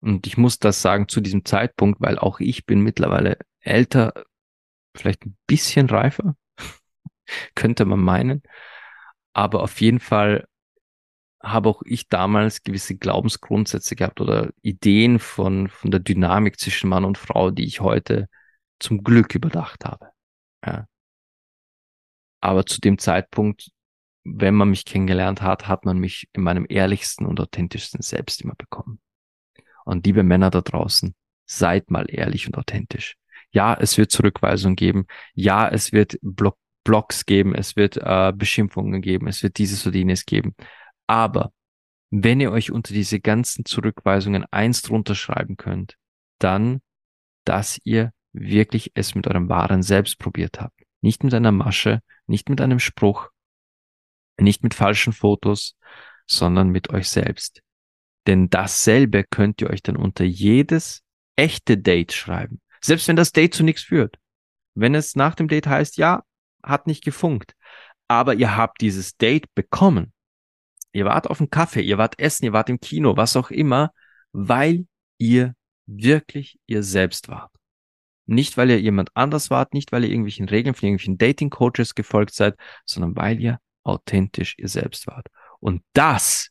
[0.00, 4.24] Und ich muss das sagen zu diesem Zeitpunkt, weil auch ich bin mittlerweile älter
[4.94, 6.36] vielleicht ein bisschen reifer,
[7.54, 8.42] könnte man meinen.
[9.32, 10.46] Aber auf jeden Fall
[11.42, 17.04] habe auch ich damals gewisse Glaubensgrundsätze gehabt oder Ideen von, von der Dynamik zwischen Mann
[17.04, 18.28] und Frau, die ich heute
[18.78, 20.10] zum Glück überdacht habe.
[20.64, 20.86] Ja.
[22.40, 23.70] Aber zu dem Zeitpunkt,
[24.24, 28.54] wenn man mich kennengelernt hat, hat man mich in meinem ehrlichsten und authentischsten Selbst immer
[28.54, 29.00] bekommen.
[29.84, 31.14] Und liebe Männer da draußen,
[31.44, 33.16] seid mal ehrlich und authentisch.
[33.52, 35.06] Ja, es wird Zurückweisung geben.
[35.34, 37.54] Ja, es wird Block Blogs geben.
[37.54, 39.28] Es wird äh, Beschimpfungen geben.
[39.28, 40.54] Es wird dieses oder jenes geben.
[41.06, 41.52] Aber
[42.10, 45.96] wenn ihr euch unter diese ganzen Zurückweisungen eins drunter schreiben könnt,
[46.38, 46.82] dann,
[47.44, 50.82] dass ihr wirklich es mit eurem wahren Selbst probiert habt.
[51.00, 53.30] Nicht mit einer Masche, nicht mit einem Spruch,
[54.38, 55.76] nicht mit falschen Fotos,
[56.26, 57.62] sondern mit euch selbst.
[58.26, 61.02] Denn dasselbe könnt ihr euch dann unter jedes
[61.36, 62.60] echte Date schreiben.
[62.84, 64.18] Selbst wenn das Date zu nichts führt.
[64.74, 66.22] Wenn es nach dem Date heißt, ja,
[66.62, 67.54] hat nicht gefunkt.
[68.08, 70.12] Aber ihr habt dieses Date bekommen.
[70.92, 73.92] Ihr wart auf dem Kaffee, ihr wart essen, ihr wart im Kino, was auch immer,
[74.32, 74.86] weil
[75.18, 75.54] ihr
[75.86, 77.50] wirklich ihr selbst wart.
[78.26, 82.34] Nicht, weil ihr jemand anders wart, nicht, weil ihr irgendwelchen Regeln von irgendwelchen Dating-Coaches gefolgt
[82.34, 85.28] seid, sondern weil ihr authentisch ihr selbst wart.
[85.60, 86.50] Und das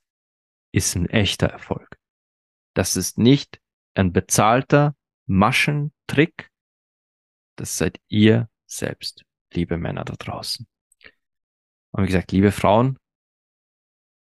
[0.71, 1.97] ist ein echter Erfolg.
[2.73, 3.59] Das ist nicht
[3.93, 4.95] ein bezahlter
[6.11, 6.49] Maschentrick.
[7.55, 9.23] Das seid ihr selbst,
[9.53, 10.67] liebe Männer da draußen.
[11.91, 12.97] Und wie gesagt, liebe Frauen,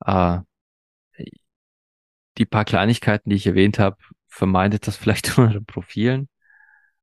[0.04, 0.40] äh,
[2.38, 3.96] die paar Kleinigkeiten, die ich erwähnt habe,
[4.28, 6.28] vermeidet das vielleicht in euren Profilen.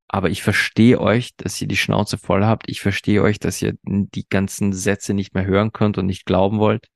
[0.08, 2.68] Aber ich verstehe euch, dass ihr die Schnauze voll habt.
[2.68, 6.60] Ich verstehe euch, dass ihr die ganzen Sätze nicht mehr hören könnt und nicht glauben
[6.60, 6.88] wollt.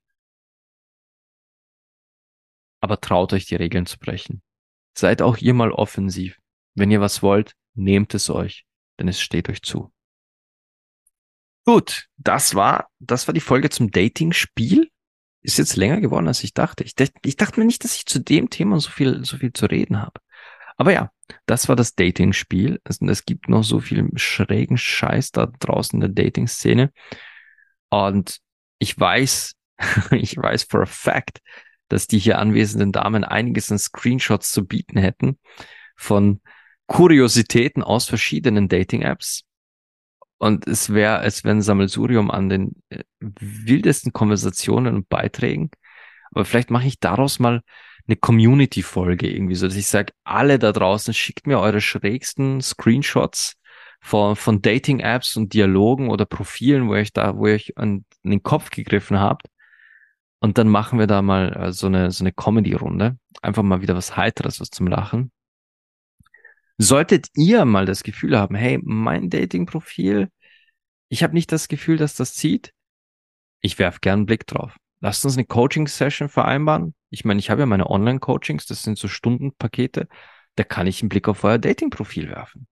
[2.80, 4.42] Aber traut euch, die Regeln zu brechen.
[4.96, 6.38] Seid auch ihr mal offensiv.
[6.74, 8.64] Wenn ihr was wollt, nehmt es euch,
[8.98, 9.92] denn es steht euch zu.
[11.64, 14.90] Gut, das war, das war die Folge zum Dating-Spiel.
[15.40, 16.84] Ist jetzt länger geworden, als ich dachte.
[16.84, 16.94] Ich,
[17.24, 20.00] ich dachte mir nicht, dass ich zu dem Thema so viel, so viel zu reden
[20.00, 20.20] habe.
[20.76, 21.10] Aber ja,
[21.46, 22.80] das war das Dating-Spiel.
[22.84, 26.92] Also, es gibt noch so viel schrägen Scheiß da draußen in der Dating-Szene.
[27.90, 28.38] Und
[28.78, 29.54] ich weiß,
[30.10, 31.40] ich weiß for a fact,
[31.88, 35.38] dass die hier anwesenden Damen einiges an Screenshots zu bieten hätten
[35.96, 36.40] von
[36.86, 39.44] Kuriositäten aus verschiedenen Dating-Apps.
[40.38, 45.70] Und es wäre, als wenn Sammelsurium an den äh, wildesten Konversationen und Beiträgen.
[46.32, 47.62] Aber vielleicht mache ich daraus mal
[48.06, 53.54] eine Community-Folge irgendwie, so dass ich sage, alle da draußen, schickt mir eure schrägsten Screenshots
[54.00, 58.70] von, von Dating-Apps und Dialogen oder Profilen, wo euch da, wo an, an den Kopf
[58.70, 59.46] gegriffen habt.
[60.40, 63.16] Und dann machen wir da mal äh, so eine, so eine Comedy-Runde.
[63.40, 65.32] Einfach mal wieder was Heiteres, was zum Lachen.
[66.78, 70.28] Solltet ihr mal das Gefühl haben, hey, mein Dating-Profil,
[71.08, 72.72] ich habe nicht das Gefühl, dass das zieht,
[73.60, 74.76] ich werf gern einen Blick drauf.
[75.00, 76.94] Lasst uns eine Coaching-Session vereinbaren.
[77.10, 80.08] Ich meine, ich habe ja meine Online-Coachings, das sind so Stundenpakete.
[80.56, 82.66] Da kann ich einen Blick auf euer Dating-Profil werfen.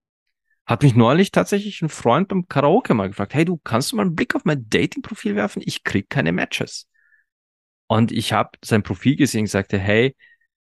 [0.67, 4.03] Hat mich neulich tatsächlich ein Freund beim Karaoke mal gefragt, hey du, kannst du mal
[4.03, 5.63] einen Blick auf mein Dating-Profil werfen?
[5.65, 6.89] Ich krieg keine Matches.
[7.87, 10.17] Und ich habe sein Profil gesehen und sagte, hey,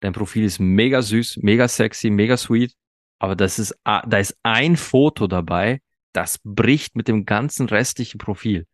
[0.00, 2.74] dein Profil ist mega süß, mega sexy, mega sweet,
[3.22, 5.80] aber das ist, da ist ein Foto dabei,
[6.12, 8.66] das bricht mit dem ganzen restlichen Profil.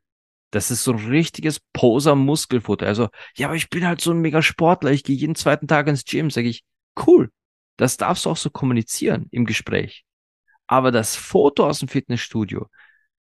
[0.53, 2.87] Das ist so ein richtiges Poser-Muskelfoto.
[2.87, 4.91] Also, ja, aber ich bin halt so ein mega Sportler.
[4.91, 6.31] Ich gehe jeden zweiten Tag ins Gym.
[6.31, 6.65] Sag ich,
[7.07, 7.31] cool.
[7.77, 10.07] Das darfst du auch so kommunizieren im Gespräch.
[10.67, 12.69] Aber das Foto aus dem Fitnessstudio,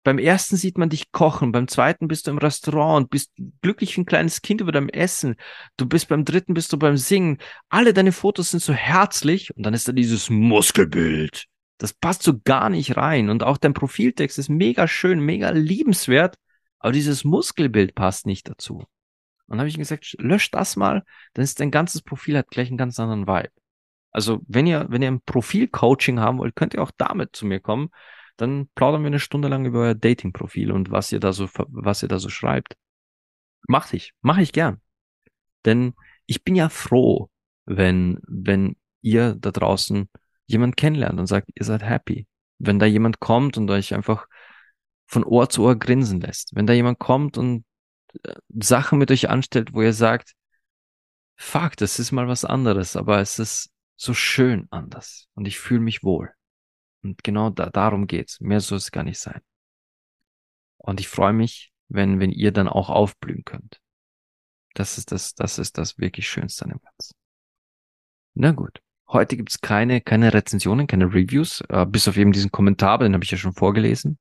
[0.04, 3.96] beim ersten sieht man dich kochen, beim zweiten bist du im Restaurant und bist glücklich
[3.96, 5.36] wie ein kleines Kind über deinem Essen.
[5.76, 7.38] Du bist beim dritten bist du beim Singen.
[7.68, 11.46] Alle deine Fotos sind so herzlich und dann ist da dieses Muskelbild.
[11.78, 16.36] Das passt so gar nicht rein und auch dein Profiltext ist mega schön, mega liebenswert
[16.82, 18.78] aber dieses Muskelbild passt nicht dazu.
[18.78, 18.88] Und
[19.48, 22.76] dann habe ich gesagt, lösch das mal, dann ist dein ganzes Profil hat gleich einen
[22.76, 23.52] ganz anderen Vibe.
[24.10, 27.60] Also wenn ihr, wenn ihr ein Profil-Coaching haben wollt, könnt ihr auch damit zu mir
[27.60, 27.90] kommen.
[28.36, 32.02] Dann plaudern wir eine Stunde lang über euer Dating-Profil und was ihr da so, was
[32.02, 32.76] ihr da so schreibt.
[33.68, 34.80] Mach ich, mache ich gern.
[35.64, 35.94] Denn
[36.26, 37.30] ich bin ja froh,
[37.64, 40.09] wenn, wenn ihr da draußen
[40.46, 42.26] jemand kennenlernt und sagt, ihr seid happy.
[42.59, 44.26] Wenn da jemand kommt und euch einfach
[45.06, 46.54] von Ohr zu Ohr grinsen lässt.
[46.54, 47.64] Wenn da jemand kommt und
[48.22, 50.32] äh, Sachen mit euch anstellt, wo ihr sagt,
[51.36, 55.80] fuck, das ist mal was anderes, aber es ist so schön anders und ich fühle
[55.80, 56.32] mich wohl.
[57.02, 58.40] Und genau da, darum geht's.
[58.40, 59.40] Mehr soll es gar nicht sein.
[60.78, 63.80] Und ich freue mich, wenn, wenn ihr dann auch aufblühen könnt.
[64.74, 67.14] Das ist das, das ist das wirklich Schönste an dem Ganzen.
[68.34, 68.80] Na gut.
[69.08, 73.22] Heute gibt's keine, keine Rezensionen, keine Reviews, äh, bis auf eben diesen Kommentar, den habe
[73.22, 74.18] ich ja schon vorgelesen.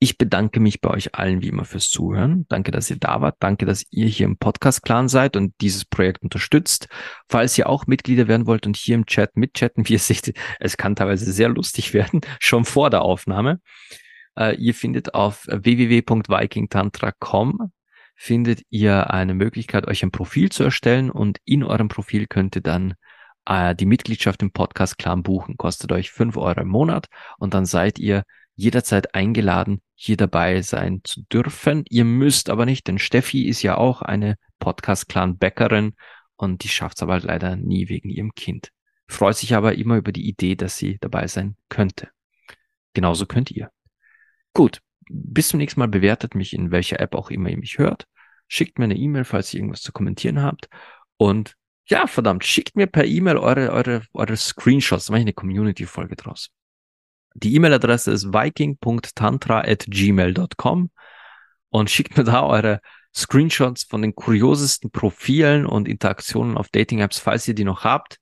[0.00, 2.46] Ich bedanke mich bei euch allen wie immer fürs Zuhören.
[2.48, 3.34] Danke, dass ihr da wart.
[3.40, 6.86] Danke, dass ihr hier im Podcast-Clan seid und dieses Projekt unterstützt.
[7.28, 10.76] Falls ihr auch Mitglieder werden wollt und hier im Chat mitchatten, wie ihr seht, es
[10.76, 13.60] kann teilweise sehr lustig werden, schon vor der Aufnahme.
[14.38, 17.72] Uh, ihr findet auf www.vikingtantra.com
[18.14, 22.62] findet ihr eine Möglichkeit, euch ein Profil zu erstellen und in eurem Profil könnt ihr
[22.62, 22.94] dann
[23.46, 25.56] äh, die Mitgliedschaft im Podcast Clan buchen.
[25.56, 27.06] Kostet euch fünf Euro im Monat
[27.38, 28.24] und dann seid ihr
[28.56, 31.84] jederzeit eingeladen, hier dabei sein zu dürfen.
[31.88, 35.94] Ihr müsst aber nicht, denn Steffi ist ja auch eine Podcast-Clan-Bäckerin
[36.36, 38.70] und die schafft es aber halt leider nie wegen ihrem Kind.
[39.08, 42.10] Freut sich aber immer über die Idee, dass sie dabei sein könnte.
[42.94, 43.72] Genauso könnt ihr.
[44.54, 48.06] Gut, bis zum nächsten Mal bewertet mich in welcher App auch immer ihr mich hört.
[48.46, 50.68] Schickt mir eine E-Mail, falls ihr irgendwas zu kommentieren habt.
[51.16, 51.56] Und
[51.86, 55.06] ja, verdammt, schickt mir per E-Mail eure, eure, eure Screenshots.
[55.06, 56.50] Da mache ich eine Community-Folge draus.
[57.42, 60.90] Die E-Mail-Adresse ist viking.tantra.gmail.com
[61.70, 62.80] und schickt mir da eure
[63.14, 68.18] Screenshots von den kuriosesten Profilen und Interaktionen auf Dating-Apps, falls ihr die noch habt.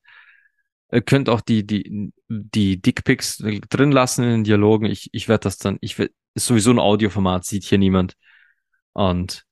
[0.92, 4.86] Ihr könnt auch die, die, die Dickpics drin lassen in den Dialogen.
[4.86, 8.14] Ich, ich werde das dann, ich will, ist sowieso ein Audioformat, sieht hier niemand.
[8.92, 9.44] Und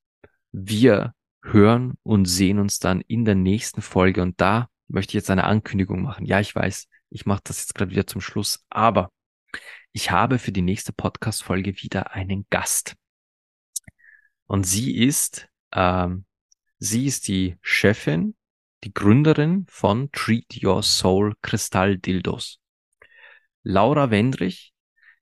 [0.53, 4.23] wir hören und sehen uns dann in der nächsten Folge.
[4.23, 6.27] Und da möchte ich jetzt eine Ankündigung machen.
[6.27, 9.11] Ja, ich weiß, ich mache das jetzt gerade wieder zum Schluss, aber
[9.93, 12.97] ich habe für die nächste Podcast-Folge wieder einen Gast.
[14.47, 16.25] Und sie ist, ähm,
[16.79, 18.35] sie ist die Chefin,
[18.85, 22.61] die Gründerin von Treat Your Soul Kristall Dildos.
[23.63, 24.73] Laura Wendrich.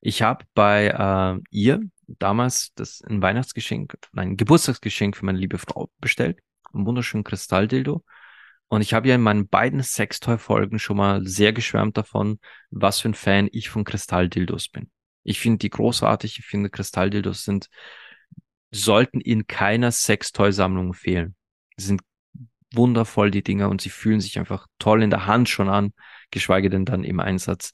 [0.01, 5.91] Ich habe bei äh, ihr damals das ein Weihnachtsgeschenk, ein Geburtstagsgeschenk für meine liebe Frau
[5.99, 6.41] bestellt.
[6.73, 8.05] Ein wunderschönen Kristalldildo.
[8.73, 12.39] Und ich habe ja in meinen beiden Sextoy-Folgen schon mal sehr geschwärmt davon,
[12.71, 14.91] was für ein Fan ich von Kristalldildos bin.
[15.25, 16.39] Ich finde die großartig.
[16.39, 17.69] Ich finde Kristalldildos sind,
[18.71, 21.37] sollten in keiner Sextoy-Sammlung fehlen.
[21.77, 22.01] Sie sind
[22.73, 25.93] wundervoll, die Dinger, und sie fühlen sich einfach toll in der Hand schon an,
[26.31, 27.73] geschweige denn dann im Einsatz.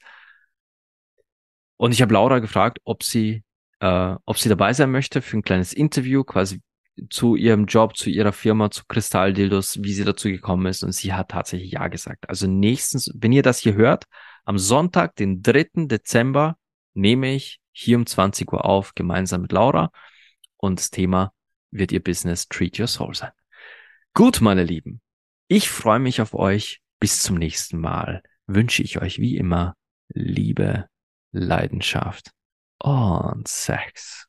[1.76, 3.44] Und ich habe Laura gefragt, ob sie
[3.78, 6.60] äh, ob sie dabei sein möchte für ein kleines Interview, quasi
[7.10, 10.82] zu ihrem Job, zu ihrer Firma, zu Kristalldildos, wie sie dazu gekommen ist.
[10.82, 12.28] Und sie hat tatsächlich Ja gesagt.
[12.28, 14.04] Also nächstens, wenn ihr das hier hört,
[14.44, 15.86] am Sonntag, den 3.
[15.86, 16.56] Dezember,
[16.94, 19.90] nehme ich hier um 20 Uhr auf, gemeinsam mit Laura.
[20.56, 21.32] Und das Thema
[21.70, 23.30] wird ihr Business Treat Your Soul sein.
[24.14, 25.00] Gut, meine Lieben.
[25.48, 26.80] Ich freue mich auf euch.
[27.00, 29.76] Bis zum nächsten Mal wünsche ich euch wie immer
[30.08, 30.88] Liebe,
[31.32, 32.32] Leidenschaft
[32.78, 34.26] und Sex.